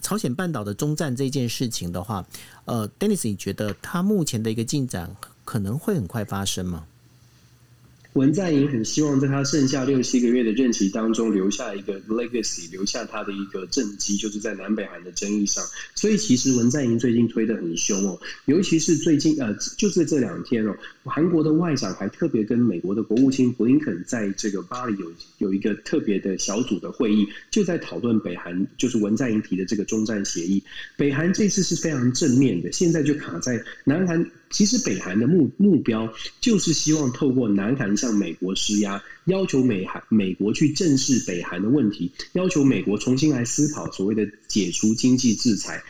[0.00, 2.26] 朝鲜半岛的中战这件事情的话，
[2.64, 6.86] 呃，Dennis，你觉得他目前的一个进展可能会很快发生吗？
[8.18, 15.64] 文在寅很希望在他剩下六七个月的任期当中留下一个 legacy，留下他的一个政绩，就是在南北韩的争议上。
[15.94, 30.60] 所以其实文在寅最近推的很凶哦，尤其是最近呃，就是这两天哦，韩国的外长还特别跟美国的国务卿布林肯在这个巴黎有有一个特别的小组的会议，就在讨论北韩，就是文在寅提的这个中战协议。
[30.96, 34.28] 北韩这次是非常正面的，现在就卡在南韩。
[34.50, 45.82] 其实北韩的目目标就是希望透过南韩向美国施压，要求美韩美国去正视北韩的问题，要求美国重新来思考所谓的解除经济制裁。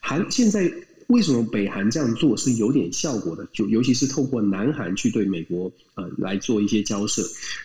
[0.00, 0.72] 韩现在
[1.08, 3.46] 为什么北韩这样做是有点效果的？
[3.52, 7.22] 就尤其是透过南韩去对美国呃来做一些交涉。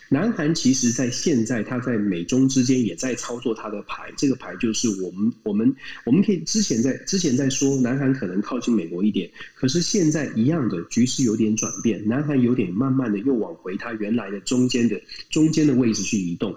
[0.10, 4.12] 南韩其实在现在，它在美中之间也在操作它的牌。
[4.16, 5.76] 这个牌就是我们我们
[6.06, 16.56] 我们可以之前在之前在说，南韩可能靠近美国一点，可是现在一样的局势有点转变，南韩有点慢慢的又往回它原来的中间的中间的位置去移动。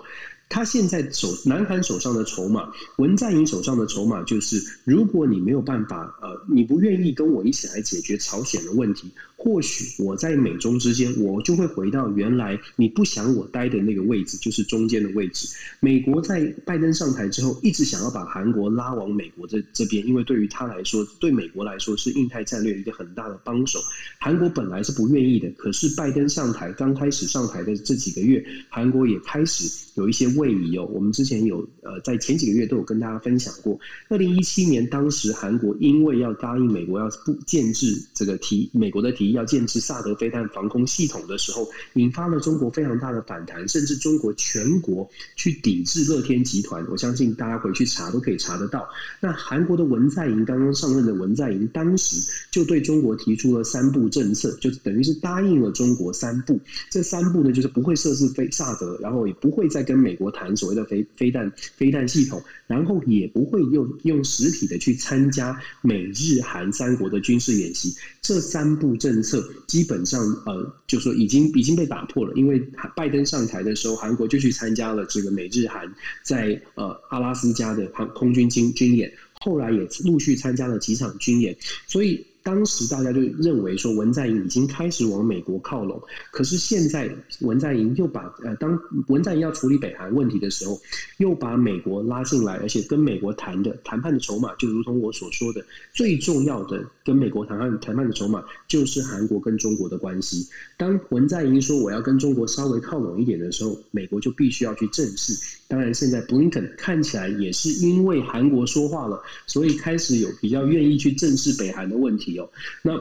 [0.55, 9.11] 他现在手南韩手上的筹码，文在寅手上的筹码就是，如果你没有办法，呃，你不愿意跟我一起来解决朝鲜的问题。
[9.37, 15.49] 或许我在美中之间，我就会回到原来你不想我待的那个位置，就是中间的位置。
[15.81, 23.81] 美国在拜登上台之后，一直想要把韩国拉往美国这这边，因为对于他来说，对美国来说是印太战略一个很大的帮手。
[24.21, 30.89] 韩国本来是不愿意的，可是拜登上台刚开始上台的这几个月，韩国也开始有一些问位移哦。
[30.93, 33.79] 我们之前有呃在前几个月都有跟大家分享过，
[34.09, 39.35] 二零一七年当时韩国因为要答应美国要不建制这个提美国的提议。
[39.35, 46.87] 要建制萨德飞弹防空系统的时候，引发了中国非常大的反弹，甚至中国全国去抵制乐天集团。
[46.89, 48.89] 我相信大家回去查都可以查得到。
[49.21, 56.61] 那韩国的文在寅刚刚上任的文在寅，当时就对中国提出了三步政策，就等于是答应了中国三步。
[56.91, 67.95] 这三步呢，就是不会设置飞萨德，然后也不会再跟美国国谈所谓的飞飞弹飞弹系统，然后也不会用用实体的去参加美日韩三国的军事演习。
[68.23, 72.59] 这三步政策基本上呃，就说已经已经被打破了，因为
[72.97, 81.55] 拜登上台的时候，韩国就去参加了这个美日韩在呃阿拉斯加的航空军军军演，后来也陆续参加了几场军演，
[81.87, 82.25] 所以。
[82.45, 88.79] 当时大家就认为说文在寅已经开始往美国靠拢，可是现在文在寅又把呃，当
[89.09, 90.79] 文在寅要处理北韩问题的时候，
[91.17, 100.47] 又把美国拉进来，而且跟美国谈的谈判的筹码，就如同我所说的，最重要的跟美国谈判谈判的筹码就是韩国跟中国的关系。
[100.77, 105.35] 当文在寅说我要跟中国稍微靠拢一点的时候，美国就必须要去正视。
[105.67, 112.49] 当然，现在布林肯看起来也是因为韩国说话了，所以开始有比较愿意去正视北韩的问题哦。
[112.83, 112.93] 那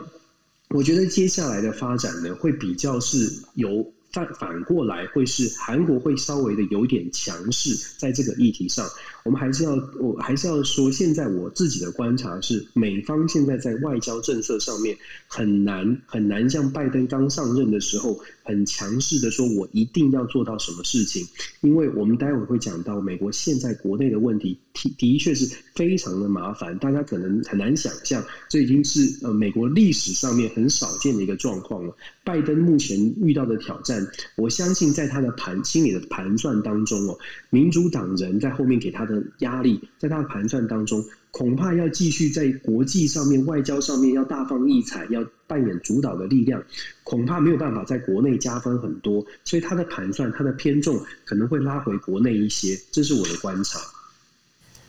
[0.70, 8.88] 我觉得接下来的发展呢，会比较是由反反过来，会是韩国会稍微的有点强势在这个议题上。
[9.24, 21.26] 我们还是要，我还是要说，现在我自己的观察是，美方现在在外交政策上面很难很难像拜登刚上任的时候很强势的说，我一定要做到什么事情。
[21.62, 31.96] 因为我们待会会讲到，美国现在国内的问题的的确是非常的麻烦，大家可能很难想象，这已经是呃美国历史上面很少见的一个状况了。
[32.26, 34.06] 拜登目前遇到的挑战，
[34.36, 37.18] 我相信在他的盘心里的盘算当中哦，
[37.50, 39.13] 民主党人在后面给他的。
[39.40, 46.64] 压力在他的盘算当中，恐怕要继续在国际上面、外交上面要大放异彩，要扮演主导的力量，
[47.04, 49.26] 恐怕没有办法在国内加分很多。
[49.44, 53.80] 所以他的盘算、他的偏重可能会拉回国内一些，这是我的观察。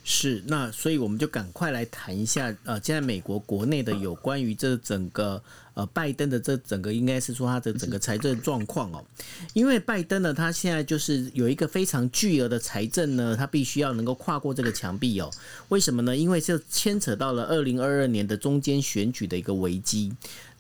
[0.04, 5.42] 是，那所以我们就赶快来谈一下，呃，现在美国国内的有关于这整个。
[5.74, 9.04] 呃，拜登的这整个应该是说他的整个财政状况哦，
[9.54, 15.28] 因为拜登呢，他现在就是有一个非常巨额的财政呢，他必须要能够跨过这个墙壁哦。
[15.70, 16.16] 为什么呢？
[16.16, 20.12] 因为这牵扯到了二零二二年的中间选举的一个危机。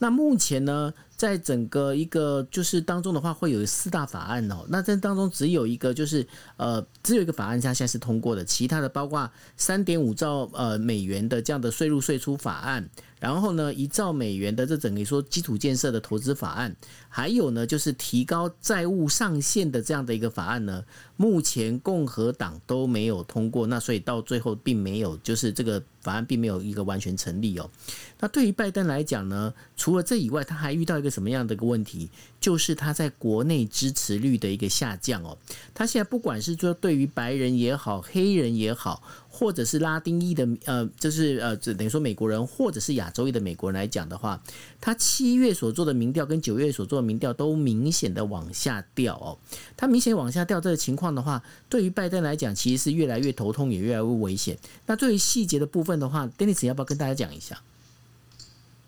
[0.04, 4.66] 那目前呢，在整个一个就是当中的话，会有四大法案哦。
[4.68, 6.26] 那这当中只有一个就是
[6.58, 12.86] 呃，只有一个法案它现在是通过的，其他的包括三点五兆呃美元的这样的税入税出法案。
[13.24, 16.76] 然后呢，一兆美元的这整个说基础建设的投资法案，
[17.08, 20.84] 还有呢，就是提高债务上限的这样的一个法案呢，
[21.16, 27.70] 目前共和党都没有通过，那所以到最后并没有，就是这个法案并没有一个完全成立哦。
[28.20, 35.38] 那对于拜登来讲呢，除了这以外，他还遇到一个什么样的一个问题，就是他在国内支持率的一个下降哦。
[35.72, 39.02] 他现在不管是说对于白人也好，黑人也好。
[39.36, 44.40] 或者是拉丁裔的，呃，就是呃，等于说美国人，或者是亚洲裔的美国人来讲的话，
[44.80, 49.36] 他七月所做的民调跟九月所做的民调都明显的往下掉哦。
[49.76, 54.56] 他明显往下掉这个情况的话，对于拜登来讲，其实是越来越头痛，也越来越危险。
[54.86, 57.60] 那对于细节的部分的话，Dennis 要不要跟大家讲一下？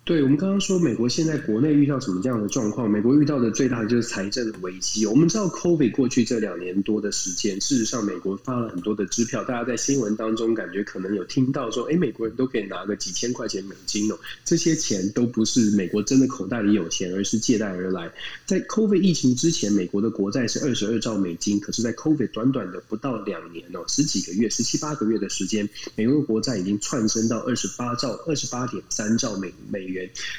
[0.07, 2.88] 对我们刚刚说，美国现在国内遇到什么这样的状况？
[2.88, 5.04] 美国遇到的最大的就是财政危机。
[5.04, 9.42] 我们知道，COVID 过去这两年多的时间，事实上美国发了很多的支票。
[9.42, 14.17] 大家在新闻当中感觉可能有听到说，哎，美国人都可以拿个几千块钱美金哦。
[14.44, 18.09] 这些钱都不是美国真的口袋里有钱，而是借贷而来。
[18.44, 29.96] 在 COVID 疫情之前，美国的国债是二十二兆美金，可是，在 COVID 短短的不到两年哦，十几个月、十七八个月的时间，美国的国债已经窜升到二十八兆、二十八点三兆美美元。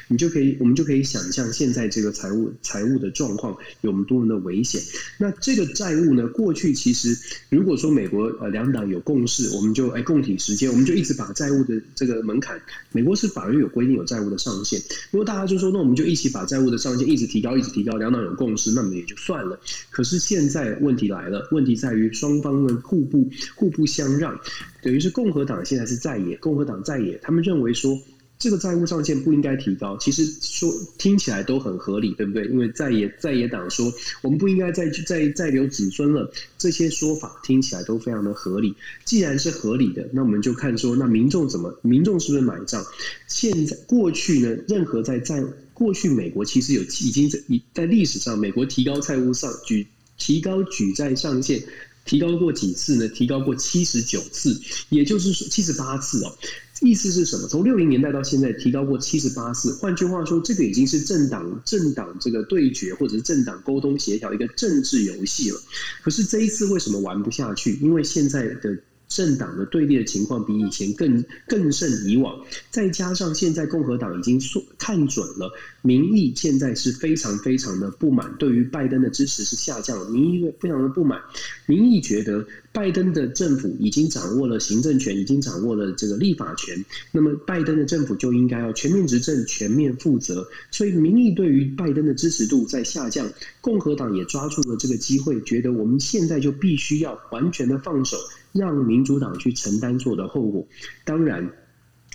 [0.07, 4.81] 你就可以，我们就可以想象现在这个财务财务的状况有多么的危险。
[5.17, 6.27] 那这个债务呢？
[6.27, 7.17] 过去其实
[7.49, 14.79] 如果说美国呃两党有共识，我们就哎共体时间，我们就一直把债务的这个门槛，美国是法律有规定有债务的上限。
[15.11, 19.59] 如果大家就说那我们就一起把债务的上限一直提高，一直提高，两党有共识，那么也就算了。
[19.89, 24.39] 可是现在问题来了，问题在于双方呢互不互不相让，
[24.81, 27.97] 等于是共和党现在是在野，共和党在野，他们认为说。
[28.39, 32.45] 这个债务上限不应该提高，其实说听起来都很合理，对不对？
[32.45, 38.75] 因为在野在野党说我们不应该再再再留子孙了，这些说法听起来都非常的合理。
[39.05, 41.75] 既然是合理的，那我们就看说，那民众怎么？
[41.81, 42.85] 民众是不是买账？
[43.27, 44.55] 现在过去呢？
[44.67, 47.39] 任何在债过去，美国其实有已经在
[47.73, 51.63] 在历史上，美国提高债务上举提高举债上限。
[52.05, 53.05] 提高过几次呢？
[53.09, 54.57] 提高过七十九次，
[54.87, 56.37] 也就是说七十八次哦。
[56.81, 57.47] 意思是什么？
[57.47, 59.73] 从六零年代到现在，提高过七十八次。
[59.73, 65.59] 换句话说，这个已经是政党政党这个对决，或者是政党沟通协调一个政治游戏了。
[66.03, 67.73] 可是这一次为什么玩不下去？
[67.81, 68.77] 因为现在的。
[69.07, 72.39] 政党的对立的情况比以前更更胜以往，
[72.69, 74.39] 再加上现在共和党已经
[74.77, 75.51] 看准了
[75.81, 81.19] 民意，现在是非常非常的不满，对于拜登的支持是下降，民意非常的不满，
[81.65, 93.31] 民意觉得拜登的政府已经掌握了行政权，已经掌握了这个立法权，那么拜登的政府就应该要全面执政、全面负责，所以民意对于拜登的支持度在下降，
[93.61, 98.17] 共和党也抓住了这个机会，觉得我们现在就必须要完全的放手。
[98.57, 100.67] 让民主党去承担做的后果。
[101.05, 101.49] 当然，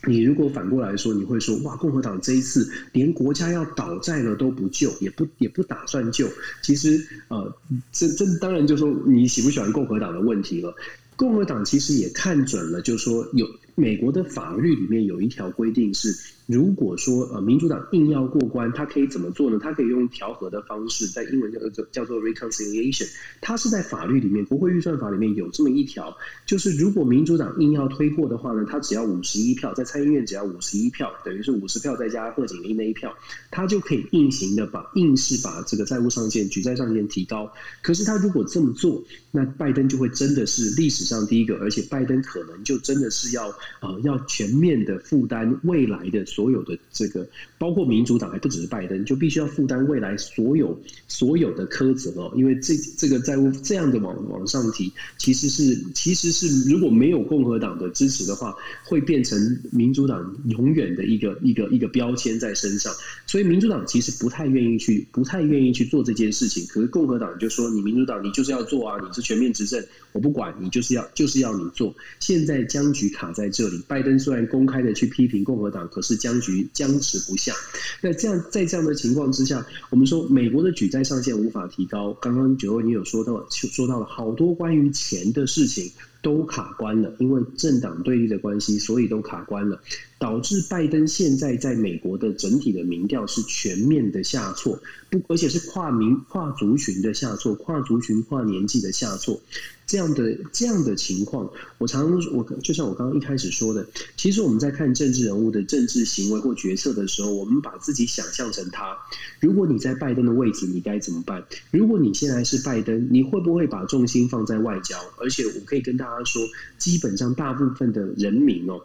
[0.07, 6.29] 你如果反过来说，你会说：哇，共和党这一次连国家要倒债了都不救，也不也不打算救。
[6.63, 7.55] 其实，呃，
[7.93, 10.75] 这这当然就说你喜不喜欢共和党的问题了。
[11.15, 16.13] 共和党其实也看准了，就说有美国的法律里面有一条规定是。
[16.53, 19.59] 如果说呃民主党硬要过关，他可以怎么做呢？
[19.59, 23.09] 他可以用调和的方式，在英文叫做叫做 reconciliation。
[23.41, 33.17] 它是在法律里面，国会预算法里面有这么一条，就是如果民主党硬要推过的话呢，他只要五十一票，在参议院只要五十一票，等于是五十票再加贺锦丽那一票，
[33.51, 37.51] 他就可以硬行的把硬是把这个债务上限、举债上限提高。
[37.81, 43.49] 可是他如果这么做，那拜登就会真的是历史上第一个，而且拜登可能就真的是要
[43.81, 46.42] 呃要全面的负担未来的所。
[46.43, 47.25] 所有的这个，
[47.57, 50.77] 包括民主党，还不只是拜登，就必须要负担未来所有
[51.07, 52.33] 所有的苛责哦。
[52.35, 59.39] 因为这这个债务这样的往往上提，其实是其实是如果没有共和党的支持的话，会变成
[59.71, 62.93] 民主党永远的一个一个一个标签在身上。
[63.25, 66.67] 所以民主党其实不太愿意去，不太愿意去做这件事情。
[66.67, 68.99] 可是共和党就说：“你民主党，你就是要做啊！
[69.01, 69.81] 你是全面执政，
[70.11, 73.81] 我不管你，就是要就是要你做。”现在僵局卡在这里。
[73.87, 77.53] 拜登虽然公开的去批评共和党，可是僵局僵持不下，
[78.01, 82.13] 那这样在这样的情况之下，我们说美国的举债上限无法提高。
[82.21, 85.91] 刚刚九位你有说到，说到了好多关于钱的事情
[86.23, 89.81] 都卡关了，因为政党对立的关系，所以都卡关了。
[90.19, 94.79] 导致拜登现在在美国的整体的民调是全面的下挫，
[95.11, 99.41] 不，而且是跨民、跨族群的下挫，跨族群、跨年纪的下挫，
[99.85, 103.85] 这样的这样的情况，我常我就像我刚刚一开始说的，
[104.17, 108.97] 其实我们在看政治人物的政治行为或决策的时候，我们把自己想象成他。
[109.41, 111.45] 如果你在拜登的位置，你该怎么办？
[111.73, 114.97] 如果你现在是拜登，你会不会把重心放在外交？
[115.21, 116.49] 而且我可以跟大家他说，
[116.79, 118.81] 基本上大部分的人民哦。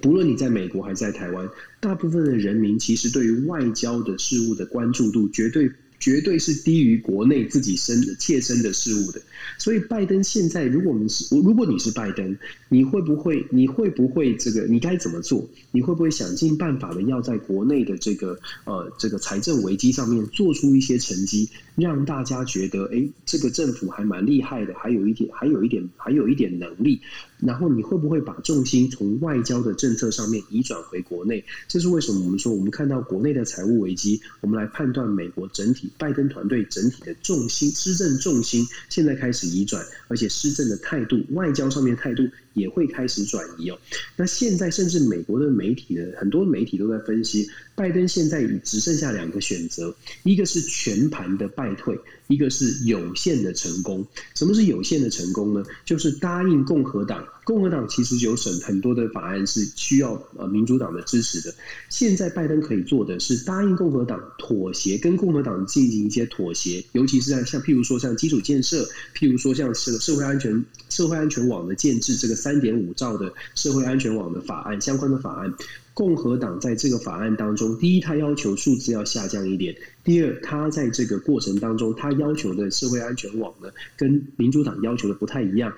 [0.00, 9.20] 不论你在美国还是在台湾，大部分的人民其实对于外交的事物的关注度，绝对绝对是低于国内自己身切身的事物的。
[9.58, 12.38] 所以，拜登现在，如果我们是，如果你是拜登，
[12.68, 15.46] 你会不会，你会不会这个，你该怎么做？
[15.72, 27.00] 你会不会想尽办法的要在国内的这个呃这个财政危机上面做出一些成绩，让大家觉得，哎，这个政府还蛮厉害的，还有一点，还有一点，还有一点能力。
[27.38, 31.42] 然后你会不会把重心从外交的政策上面移转回国内？
[31.68, 32.20] 这是为什么？
[32.20, 42.28] 我们说我们看到国内的财务危机，我们来判断美国整体拜登团队整体的重心施政重心现在开始移转，而且施政的态度、外交上面态度。
[42.60, 43.78] 也会开始转移哦。
[44.16, 51.98] 那现在甚至美国的媒体呢，很多媒体都在分析，拜登现在只剩下两个选择，一个是全盘的败退，
[52.30, 54.06] 一个是有限的成功。
[54.34, 55.62] 什么是有限的成功呢？
[55.84, 57.26] 就是答应共和党。
[57.44, 61.52] 共和党其实有审很多的法案是需要呃民主党的支持的。
[61.88, 75.52] 现在拜登可以做的是答应共和党妥协，跟共和党进行一些妥协，尤其是在像譬如说像基础建设，譬如说像社社会安全社会安全网的建制，这个三点五兆的社会安全网的法案相关的法案，
[76.00, 85.70] 共和党在这个法案当中，第一他要求数字要下降一点，第二他在这个过程当中他要求的社会安全网呢，跟民主党要求的不太一样。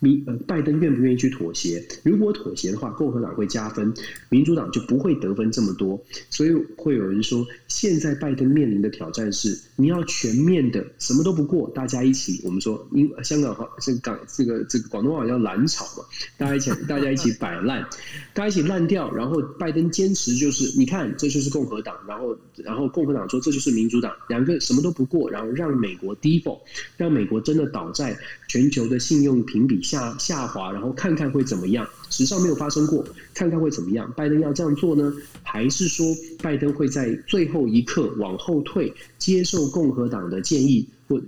[0.00, 1.86] 民呃，拜登愿不愿意去妥协？
[2.02, 3.92] 如果妥协的话，共和党会加分，
[4.30, 6.02] 民主党就不会得分这么多。
[6.30, 16.04] 所以会有人说，现在拜登面临的挑战是，你要全面的什么都不过，大家一起，我们说，因香港话这个港这个这个广东话叫蓝草嘛，
[16.38, 17.86] 大家一起大家一起摆烂，
[18.32, 19.12] 大家一起烂掉。
[19.14, 26.60] 然后拜登坚持就是，你看这就是共和党，然后然后共和党说这就是民主党，两个什么都不过，然后让美国 default，
[26.96, 29.78] 让美国真的倒在全球的信用评比。
[29.90, 31.84] 下下滑，然后看看会怎么样？
[32.10, 34.12] 史上没有发生过，看看会怎么样？
[34.16, 35.12] 拜登要这样做呢，
[35.42, 36.06] 还是说
[36.40, 41.20] 拜登会在最后一刻往后退，接受共和党的建议，或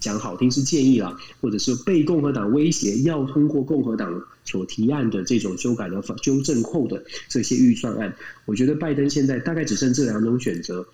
[0.00, 8.14] 讲好听是建议啦，或者是被共和党威胁要通过共和党所提案的这种修改的纠正后的这些预算案？
[8.44, 10.86] 我觉得拜登现在大概只剩这两种选择。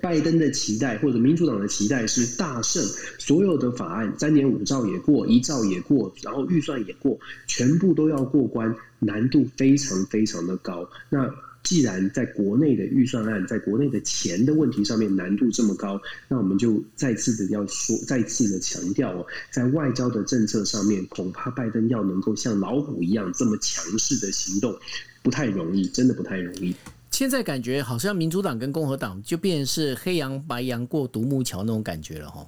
[0.00, 2.82] 拜登的期待或者民主党的期待是大胜，
[3.18, 10.88] 所有的法案三点五兆也过，一兆也过，然后预算也过，全部都要过关，难度非常非常的高。
[11.08, 11.28] 那
[11.62, 24.74] 既然在国内的预算案，在国内的钱的问题上面难度这么高，那我们就再次的要说，再次的强调哦，在外交的政策上面，恐怕拜登要能够像老虎一样这么强势的行动，
[25.22, 26.74] 不太容易，真的不太容易。
[27.20, 32.46] 现在感觉好像民主党跟共和党就变是黑羊白羊过独木桥那种感觉了哈。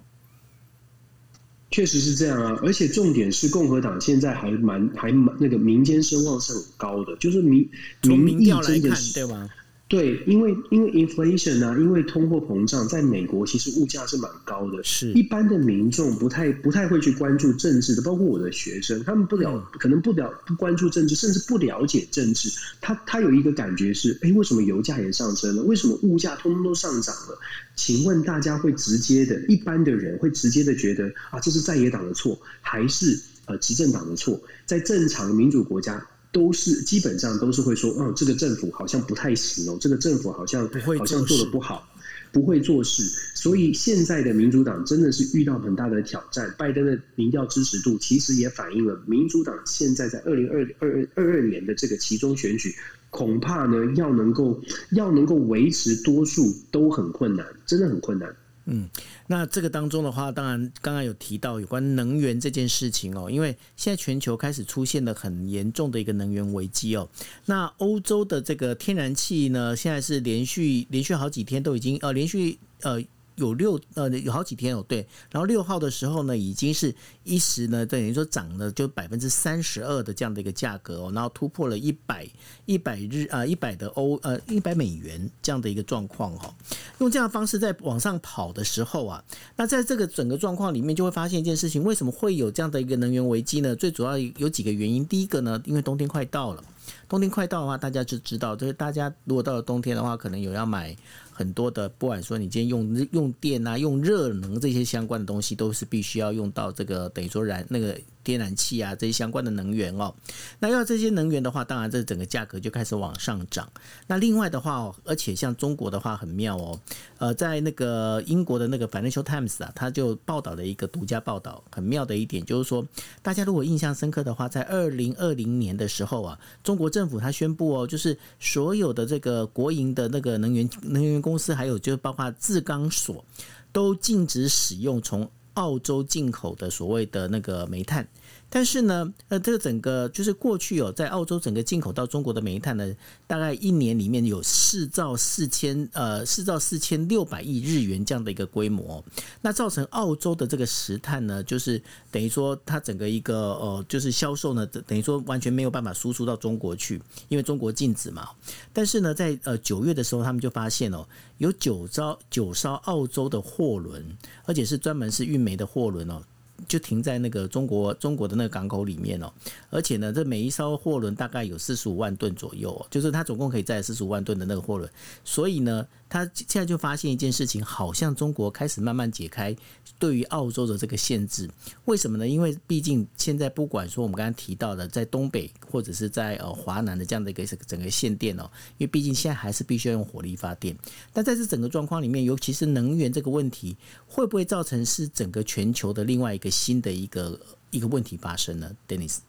[1.71, 7.69] 确实是这样啊，而且重点是共和党现在还蛮还蛮那个民间声望是很高的，就是民
[8.01, 9.47] 民意真的是对吧？
[9.93, 14.83] 对，因为因为 inflation 啊，因为通货膨胀，在美国其实物价是蛮高的。
[14.83, 22.51] 是，一般的民众不太不太会去关注政治的，包括我的学生，他们不了可能不了不关注政治，甚至不了解政治。
[22.81, 25.63] 他他有一个感觉是，哎，为什么油价也上升了？
[25.65, 27.39] 为什么物价通通都上涨了？
[27.77, 34.41] 请问大家会直接的，一般的人会直接的觉得啊，这是在野党的错，还是呃执政党的错？
[34.65, 36.07] 在正常民主国家。
[36.33, 40.67] 都是基本上都是会说，哦，这个政府好像不太行哦，这个政府好像
[40.99, 41.87] 好像做的不好，
[42.33, 43.05] 不会做事。
[43.35, 46.53] 所以现在的民主党真的是遇到很大的挑战。
[46.59, 52.75] 拜登的民调支持度其实也反映了民主党现在在二零二二二二年的这个其中选举，
[53.11, 54.59] 恐怕呢要能够
[54.93, 58.35] 要能够维持多数都很困难，真的很困难。
[58.67, 58.89] 嗯，
[59.27, 67.09] 那这个当中的话，当然刚刚有提到有关能源这件事情哦，因为现在全球开始出现了很严重的一个能源危机哦。
[67.47, 73.03] 那欧洲的这个天然气呢，现在是连续连续好几天都已经呃连续呃。
[73.37, 82.29] 有六呃有好几天哦，对，然后六号的时候呢，已经是一时呢等于说涨了就百分之三十二的这样的一个价格哦，然后突破了一百
[82.67, 86.55] 一百日啊一百的欧呃一百美元这样的一个状况哈，
[86.99, 89.25] 用这样的方式在往上跑的时候啊，
[89.57, 93.75] 那在这个整个状况里面就会发现一件事情，为什么会有这样的一个能源危机呢？
[93.75, 96.63] 最主要有几个原因，第一个呢，因为冬天快到了，
[97.09, 100.97] 冬天快到的话，大家就知道，就是大家如果到了冬天的话，可能有要买。
[101.35, 107.99] 很多的，不管说你今天用用电啊，用热能这些相关的东西，都是必须要用到这个等于说燃那个。
[108.25, 110.15] 天然气啊，这些相关的能源哦，
[110.59, 113.71] 那要这些能源的话，当然这整个价格就开始往上涨。
[114.07, 116.81] 那另外的话，而且像中国的话很妙哦，
[117.19, 122.87] 呃，在那个英国的那个 Financial Times 啊，他就报道了一个独家报道，很妙的一点就是说，
[123.23, 133.25] 大家如果印象深刻的话，在二零二零年的时候啊，中国政府他宣布哦，就是所有的这个国营的那个能源能源公司，还有就包括自钢所，
[133.73, 135.29] 都禁止使用从。
[135.55, 138.07] 澳洲进口的所谓的那个煤炭，
[138.55, 142.95] 但是呢，呃，这个整个就是过去有在澳洲整个进口到中国的煤炭呢，
[143.27, 149.03] 大概一年里面有四兆四千呃四兆四千六百亿日元这样的一个规模，
[149.41, 151.81] 那造成澳洲的这个石炭呢，就是
[152.11, 157.01] 等于说它整个一个呃就是销售呢，等于说完全没有办法输出到中国去，
[157.31, 158.29] 因为中国禁止嘛。
[158.71, 161.07] 但是呢，在呃九月的时候，他们就发现哦。
[161.39, 166.23] 有九艘九艘澳洲的货轮，而且是专门是运煤的货轮哦。
[166.69, 169.33] 就停在那个中国中国的那个港口里面哦，
[169.71, 174.91] 而且呢，这每一艘货轮大概有四十五万吨左右，就是它总共可以载四十五万吨的那个货轮，
[175.25, 175.87] 所以呢。
[176.13, 179.57] 他现在就发现一件事情，好像中国开始慢慢解开
[179.99, 181.49] 对于澳洲的这个限制。
[181.87, 182.29] 为什么呢？
[182.29, 188.43] 因为毕竟现在不管说我们刚刚提到的，在东北或者是在呃华南的这样的一个整个限电哦，
[188.77, 190.77] 因为毕竟现在还是必须要用火力发电。
[191.15, 193.75] 但在这整个状况里面，尤其是能源这个问题，
[194.07, 197.41] 会不会造成是整个全球的另外一个新的一个
[197.71, 199.21] 一个问题发生呢？Dennis。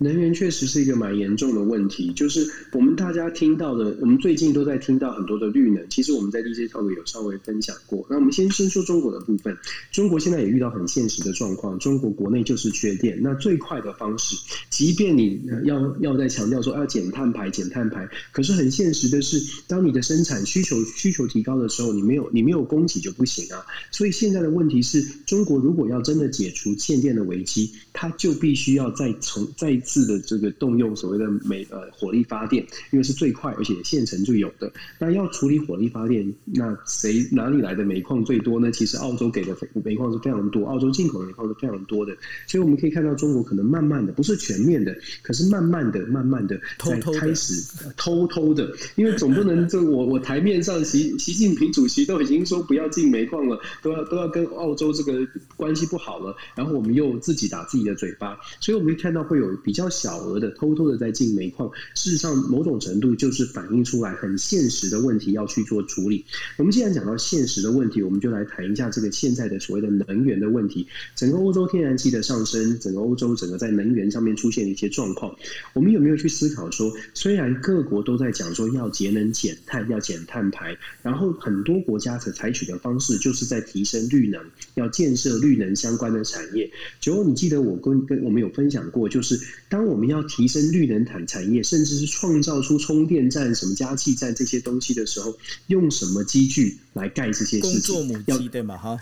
[0.00, 5.84] 能源确实是一个蛮严重的问题，就是我们大家听到的，我们最近都在听到很多的绿能。
[5.90, 8.06] 其实我们在 DJ Talk 有稍微分享过。
[8.08, 9.56] 那我们先先说中国的部分，
[9.90, 13.18] 中国现在也遇到很现实的状况，中国国内就是缺电。
[13.20, 14.36] 那最快的方式，
[14.70, 23.66] 即便你要要在强调说要减碳排、减碳排，可是很现实的是，当你的生产需求需求提高的时候，你没有你没有供给就不行啊。
[23.90, 29.76] 所以现在的问题是中国如果要真的解除限电的危机，它就必须要再从再。
[29.88, 32.62] 次的这个动用所谓的煤呃火力发电，
[32.92, 34.70] 因为是最快而且现成就有的。
[34.98, 38.70] 那要处理火力发电，那谁哪里来的煤矿最多呢？
[38.70, 42.14] 其实澳洲给的煤矿是非常多，澳洲进口的煤矿是非常多的。
[42.46, 47.54] 所以我们可以看到，中国可能慢慢的不是全面的，可是慢慢的、慢慢的在开始
[47.96, 55.26] 偷偷的，因为总不能这我我台面上习习近平主席都已经说不要进煤矿了，都要都要跟澳洲这个
[55.56, 59.77] 关系不好了，然后我们又自己打自己的嘴巴，所以我们可以看到会有比。
[59.78, 66.24] 较小额的偷偷的在进煤矿，事实上某种程度就是反映出来很现实的问题要去做处理。
[66.56, 70.86] 我们既然讲到现实的问题，我们就来谈一下这个现在的所谓的能源的问题。
[71.14, 75.34] 整个欧洲天然气的上升，整个欧洲整个在能源上面出现一些状况，
[75.74, 84.42] 我们有没有去思考说，虽然各国都在讲说要节能减碳、要减碳排，然后很多国家所采取的方式就是在提升绿能，
[84.74, 86.68] 要建设绿能相关的产业。
[87.00, 89.38] 九，你记得我跟跟我们有分享过，就是。
[89.68, 98.24] 当我们要提升绿能产产业，甚至是创造出充电站、什么加气站这些东西的时候，用什么机具来盖这些事情？
[98.26, 98.76] 要对吗？
[98.76, 98.98] 哈。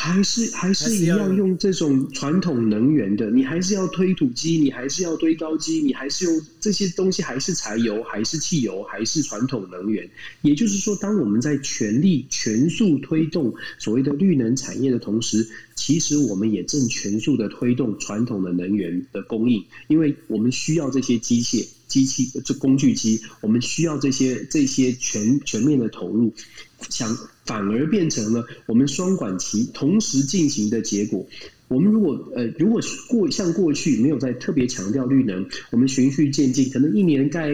[0.00, 10.08] 还是还是一样用这种传统能源的，你还是要推土机，你还是要堆高机，你还是用这些东西，还是柴油，还是汽油，还是传统能源。
[10.40, 26.32] 也就是说，当我们在全力全速推动所谓的绿能产业的同时，其实我们也正全速的推动传统的能源的供应，因为我们需要这些机械、机器、这工具机，我们需要这些这些全全面的投入，
[26.88, 27.16] 想。
[27.46, 31.26] 反而变成了我们双管齐同时进行的结果。
[31.66, 37.50] 我们如果呃，如果过像过去没有在特别强调绿能，我们循序渐进，可能一年盖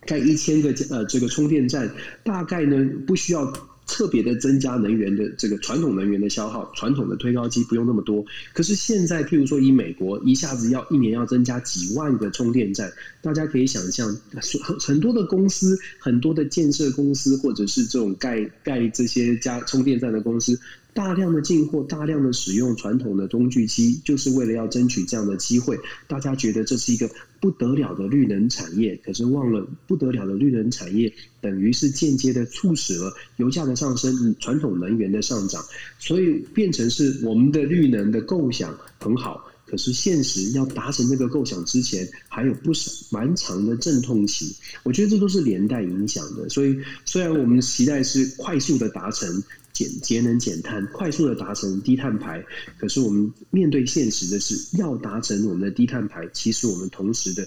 [0.00, 1.88] 盖一千个呃这个充电站，
[2.24, 3.52] 大概呢不需要。
[3.86, 8.24] 特别的增加能源的这个传统能源的消耗，传统的推高机不用那么多。
[8.52, 14.14] 可是现在，譬如说以美国一下子要一年要增加几万个充电站，大家可以想象，
[14.62, 20.58] 很很多的公司，很多的建设公司，或者是这种盖盖这些加充电站的公司。
[20.96, 25.78] 大量的进货，大量的使用传统的工具机，就是为了要争取这样的机会。
[26.08, 35.62] 大家觉得这是一个不得了的绿能产业，可是忘了不得了的绿能产业，等于是间接的促使了油价的上升，传统能源的上涨，
[35.98, 44.56] 所以变成是我们的绿能的构想很好，可是现实要达成这个构想之前，还有不少蛮长的阵痛期。
[44.82, 46.48] 我觉得这都是连带影响的。
[46.48, 46.74] 所以
[47.04, 49.44] 虽然我们期待是快速的达成。
[49.76, 52.42] 减节能减碳，快速的达成低碳排。
[52.78, 57.46] 可是我们面对现实的是，要达成我们的低碳排，其实我们同时的。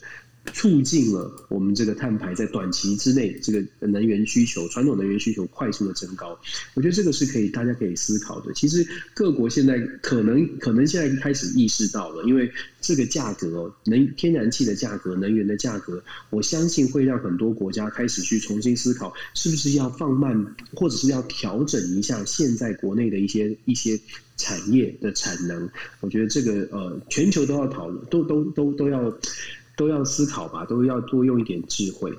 [0.54, 6.40] 促进了我们这个碳排在短期之内，这个能源需求、传统能源需求快速的增高。
[6.74, 8.54] 我觉得这个是可以大家可以思考的。
[8.54, 24.00] 其实各国现在可能可能现在开始意识到了，因为这个价格能天然气的价格、能源的价格，我相信会让很多国家开始去重新思考，是不是要放慢，或者是要调整一下现在国内的一些一些
[24.38, 25.70] 产业的产能。
[26.00, 29.14] 我觉得这个呃，全球都要讨论，都都都都要。
[29.80, 32.14] 都要思考吧，都要多用一点智慧。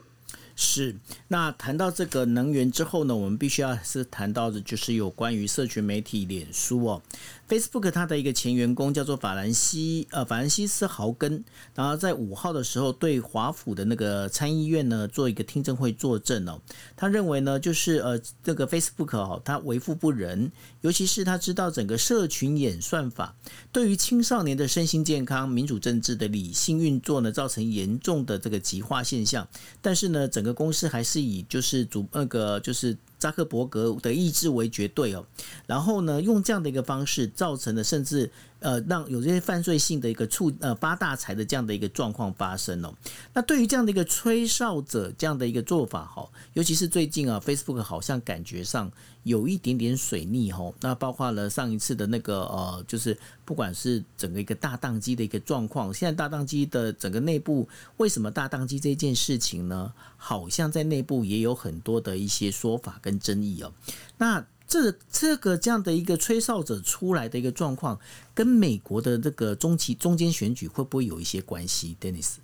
[0.57, 0.97] 是，
[1.29, 7.03] 那谈到这个能源之后呢，我们必须要是谈到的，就是有关于社群媒体脸书哦。
[7.51, 11.43] Facebook 它的一个前员工叫做法兰西呃法兰西斯豪根，
[11.75, 16.61] 然后在五号的时候对华府的那个参议院呢做一个听证会作证哦。
[16.97, 23.35] 他认为呢，就是呃这个 Facebook 哦，他为富不仁，尤其是他知道整个社群演算法
[23.73, 29.49] 对于青少年的身心健康、民主政治的理性运作呢，造成严重的这个极化现象。
[29.83, 32.97] 但是呢，整个公司还是以就是主那个就是。
[33.21, 35.25] 扎克伯格的意志为绝对哦，
[35.69, 38.33] 然后呢，用这样的一个方式造成了甚至。
[38.61, 42.95] 呃，让有这些犯罪性的一个促呃发大财的这样的一个状况发生哦。
[43.35, 48.91] 那对于这样的一个吹哨者这样的一个做法哈，尤其是最近啊，Facebook 好像感觉上
[49.25, 50.73] 有一点点水逆哈。
[50.81, 59.93] 那包括了上一次的那个呃，就是不管是整个一个大宕机的一个状况，现在大宕机的整个内部为什么大宕机这件事情呢？
[60.17, 63.73] 好像在内部也有很多的一些说法跟争议哦。
[64.19, 67.99] 那这这个这样的一个吹哨者出来的一个状况，
[68.33, 72.35] 跟美国的这个中期中间选举会不会有一些关系？Dennis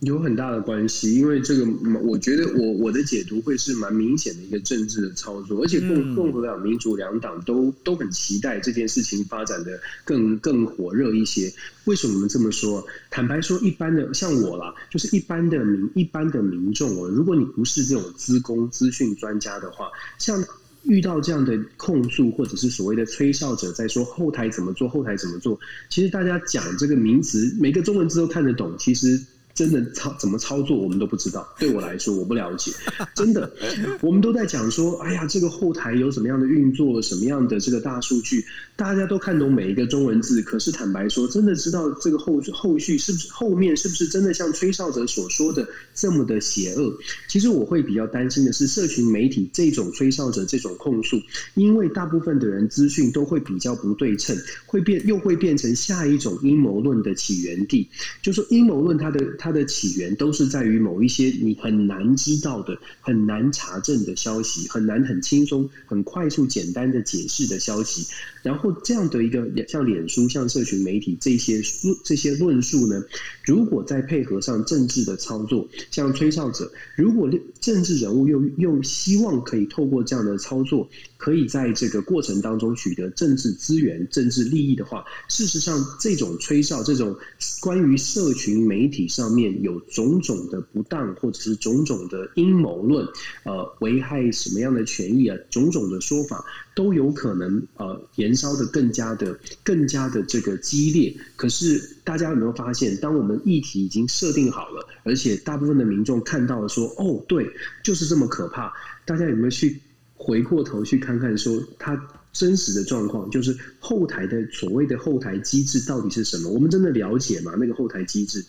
[0.00, 1.64] 有很大的关系，因为这个，
[2.02, 11.54] 我觉得我我的解读会是蛮明显的一个政治的操作，而且共共和党、民主两党都都很期待这件事情发展的更更火热一些。
[11.84, 12.84] 为什么我们这么说？
[13.12, 20.44] 坦白说，一般的像我啦，就是一般的民一般的民众哦，如果你不是这种资工资讯专家的话，像。
[20.84, 25.58] 遇到这样的控诉，或者是所谓的吹哨者在说后台怎么做，后台怎么做，
[25.88, 29.20] 其实大家讲这个名词，每个中文字都看得懂，其实。
[29.54, 31.46] 真的操怎么操作，我们都不知道。
[31.58, 32.72] 对我来说，我不了解。
[33.14, 33.52] 真的，
[34.00, 38.42] 我们都在讲说，哎呀，这个后台有什么样的运作，什么样的这个大数据，
[38.76, 40.40] 大家都看懂每一个中文字。
[40.40, 46.96] 可是坦白说，真的知道这个后后续是不是后面是不是真的像吹哨者所说的这么的邪恶？
[47.28, 51.20] 其实我会比较担心的是，社群媒体这种吹哨者这种控诉，
[51.54, 54.34] 因为大部分的人资讯都会比较不对称，
[54.64, 57.86] 会变又会变成下一种阴谋论的起源地。
[58.22, 59.22] 就说阴谋论它的。
[59.42, 68.06] 它的起源都是在于某一些你很难知道的、很难查证的消息，很难很轻松、很快速、简单的解释的消息。
[68.44, 73.02] 然后这样的一个像脸书、像社群媒体这些论这些论述呢，
[73.44, 77.28] 如果再配合上政治的操作，像吹哨者，如果
[77.60, 80.88] 政治人物又又希望可以透过这样的操作。
[81.16, 87.16] 可以在这个过程当中取得政治资源、政治利益的话，事实上，这种吹哨、这种
[87.60, 93.06] 关于社群媒体上面有种种的不当，或者是种种的阴谋论，
[93.44, 101.14] 呃，危害什么样的权益啊，种种的说法都有可能呃燃烧的更加的、更加的这个激烈。
[101.36, 107.50] 可是，大家有没有发现，当我们议题已经设定好了，而且大部分的民众看到了说，哦，对，
[107.82, 108.72] 就是这么可怕，
[109.04, 109.80] 大家有没有去？
[110.14, 112.00] 回过头去看看，说他
[112.32, 116.48] 真实的状况，就是后台的所谓的后台机制到底是什么？
[116.48, 117.56] 我们真的了解吗？
[117.58, 118.44] 那个后台机制？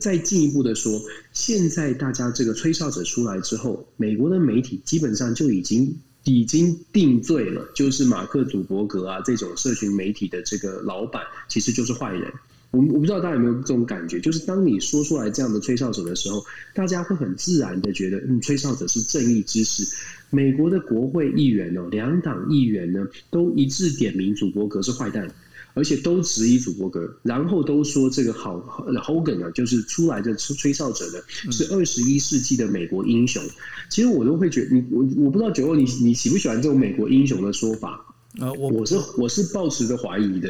[0.00, 1.00] 再进一步的说，
[1.32, 12.32] 现在大家这个吹哨者出来之后，美国的媒体基本上就已经已经定罪了，就是马克·祖伯格啊这种社群媒体的这个老板，其实就是坏人。
[12.72, 19.84] 我我不知道大家有没有这种感觉，就是当你说出来这样的吹哨者的时候，大家会很自然的觉得，嗯，吹哨者是正义之士。
[20.30, 25.28] 美国的国会议员哦，两党议员呢，都一致点名祖伯格是坏蛋，
[25.74, 28.56] 而且都质疑祖伯格，然后都说这个好
[29.04, 33.42] Hogan 啊，就是出来的吹吹哨者的是二十一世纪的美国英雄。
[33.88, 38.04] 其实我都会觉得，你我我不知道九欧你你喜不喜欢这种美国英雄的说法？
[38.38, 40.48] 呃，我我是我是抱持着怀疑的。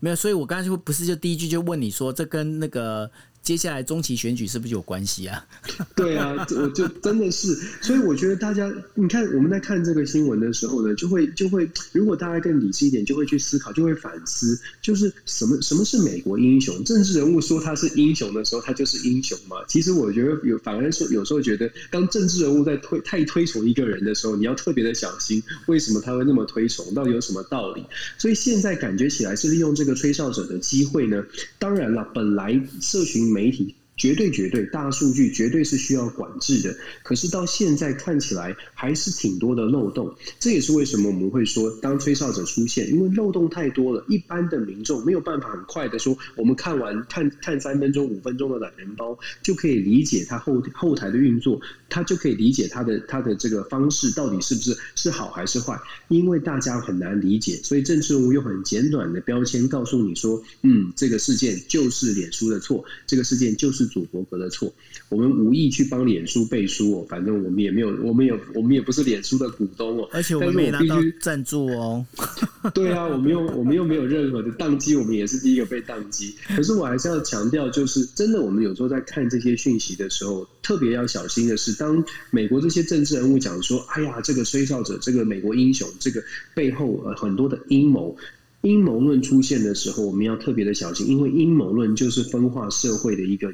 [0.00, 3.10] 没有，所以我刚才就不是就第一句就问你说，这跟那个。
[3.42, 5.44] 接下来中期选举是不是有关系啊？
[5.96, 16.84] 对啊，我就真的是，所以我觉得大家，你看我们在看这个新闻的时候呢，就会就会，如果大家更理智一点，就会去思考，就会反思，就是什么什么是美国英雄？
[16.84, 19.56] 政治人物说他是英雄的时候，他就是英雄嘛？
[19.66, 26.94] 其实我觉得有，反而说有时候觉得，当政治人物在推太推崇一个人的时候，你要特别的小心，为什么他会那么推崇？
[26.94, 27.84] 到底有什么道理？
[28.18, 31.24] 所以现在感觉起来是利用这个吹哨者的机会呢？
[31.58, 33.31] 当然了，本来社群。
[33.32, 33.81] 媒体。
[34.02, 40.12] 绝对绝对大数据绝对是需要管制的，可是到现在看起来还是挺多的漏洞。
[40.40, 51.60] 这也是为什么我们会说，当吹哨者出现，因为漏洞太多了，一般的民众没有办法很快的说，我们看完看看三分钟、五分钟的懒人包就可以理解它后后台的运作。
[51.88, 55.78] 他就可以理解他的他的这个方式到底是不是是好还是坏，
[56.08, 64.72] 因为大家很难理解，所以政治人物用很简短的标签告诉你说，嗯，这个事件就是脸书的错，这个事件就是祖伯格的错。
[65.10, 72.04] 我们无意去帮脸书背书哦，反正我们也没有，我们也我们也不是脸书的股东哦，而且我们没拿到赞助哦。
[72.72, 76.34] 对啊，我们又我们又没有任何的宕机，我们也是第一个被宕机。
[76.56, 81.72] 可是我还是要强调，就是真的，我们有时候在看这些讯息的时候，特别要小心的是。
[81.74, 86.22] 当美国这些政治人物讲说：“哎呀，这个吹哨者，这个美国英雄，这个
[86.54, 88.16] 背后呃很多的阴谋。”
[88.62, 93.52] 阴谋论出现的时候，我们要特别的小心，因为阴谋论就是分化社会的一个，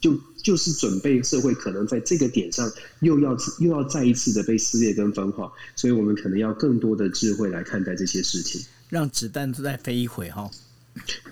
[0.00, 10.50] 就就是准备社会可能在这个点上又要又要再一次的被撕裂跟分化，所以我们可能要更多的智慧来看待这些事情，让子弹再飞一回哈。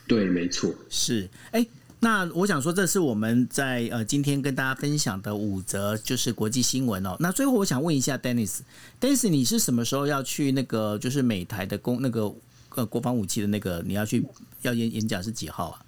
[0.06, 1.66] 对，没错，是哎。
[1.98, 7.16] 那我想说，这是我们在呃今天跟大家分享的五则就是国际新闻哦。
[7.18, 12.32] 那最后我想问一下，Dennis，Dennis，你是什么时候要去那个就是美台的公那个
[12.76, 14.24] 呃国防武器的那个你要去
[14.62, 15.82] 要演演讲是几号啊？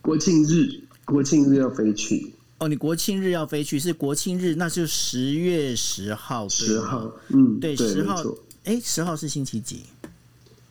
[0.00, 2.32] 国庆日，国庆日要飞去。
[2.58, 6.48] 哦，你国庆日要飞去是国庆日，那就十月十号。
[6.48, 8.22] 十号，嗯，对，十号。
[8.64, 9.82] 哎，十号是星期几？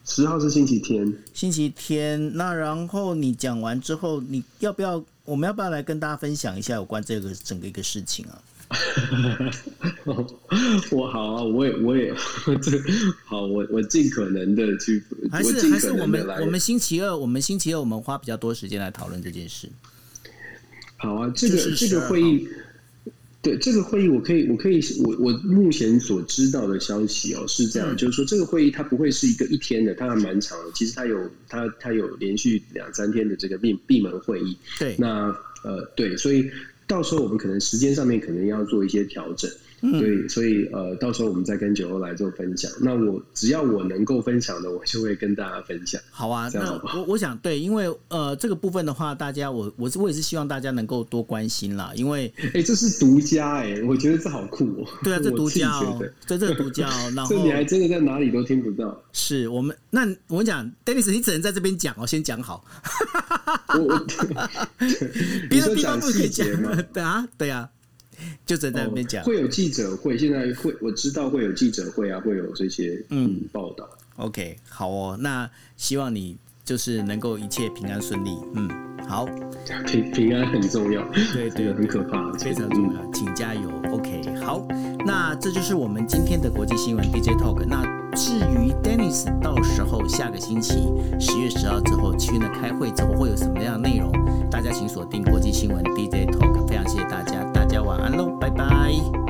[0.04, 2.36] 十号是星期天，星期天。
[2.36, 5.04] 那然后你讲完之后，你要不要？
[5.24, 8.40] 我们要不要来跟大家分享一下有关这个整个一个事情啊？
[10.90, 12.12] 我 好啊，我也我也
[12.60, 12.72] 这
[13.24, 19.68] 好，我我尽可能的去，还是还是我们我们星期二，我们星期二我们花比较多时间来讨论这件事。
[20.96, 22.48] 好啊，这个这个会议。
[23.42, 30.72] 对这个会议，我可以，我可以，我我目前所知道的消息哦是这样，就是说这个会议它不会是一个一天的，它还蛮长的。
[30.74, 34.58] 其实它有它它有连续两三天的这个闭闭门会议。
[34.80, 36.50] 对，那呃对，所以
[36.86, 39.50] 到时候我们可能时间上面可能要做一些调整。
[39.92, 42.70] 对，所以呃，到时候我们再跟九欧来做分享。
[42.80, 46.00] 那我只要我能够分享的，我就会跟大家分享。
[46.10, 54.86] 好啊，那我我想对，因为呃，这个部分的话，大家我我是我也是希望大家能够多关心啦，因为哎，这是独家哎，我觉得这好酷哦。
[55.04, 59.02] 对啊，这 独家哦， 这这独家哦，然后你还真的在哪里都听不到。
[59.12, 62.64] 是我们那我跟你讲，Dennis，你只能在这边讲哦，先讲好。
[65.48, 66.46] 别的地方不可以讲
[66.92, 67.68] 对啊，对啊。
[68.46, 73.88] 就在那边讲，会有记者会，现在会我知道会有记者会啊，会有这些嗯报道。
[74.16, 78.38] OK，好哦，那希望你就是能够一切平安顺利。
[78.54, 78.68] 嗯，
[79.06, 79.26] 好，
[79.86, 83.70] 平平安很重要，对对，很可怕，非常重要，请加油。
[83.92, 84.66] OK，好，
[85.04, 87.64] 那这就是我们今天的国际新闻 DJ Talk。
[87.66, 87.82] 那
[88.14, 90.74] 至于 Dennis，到时候下个星期
[91.20, 94.10] 十月十号之后去那开会之后会有什么样的内容，
[94.50, 96.66] 大家请锁定国际新闻 DJ Talk。
[96.66, 97.22] 非常谢谢大
[97.76, 97.82] 家。
[97.82, 99.25] 晚安喽，拜拜。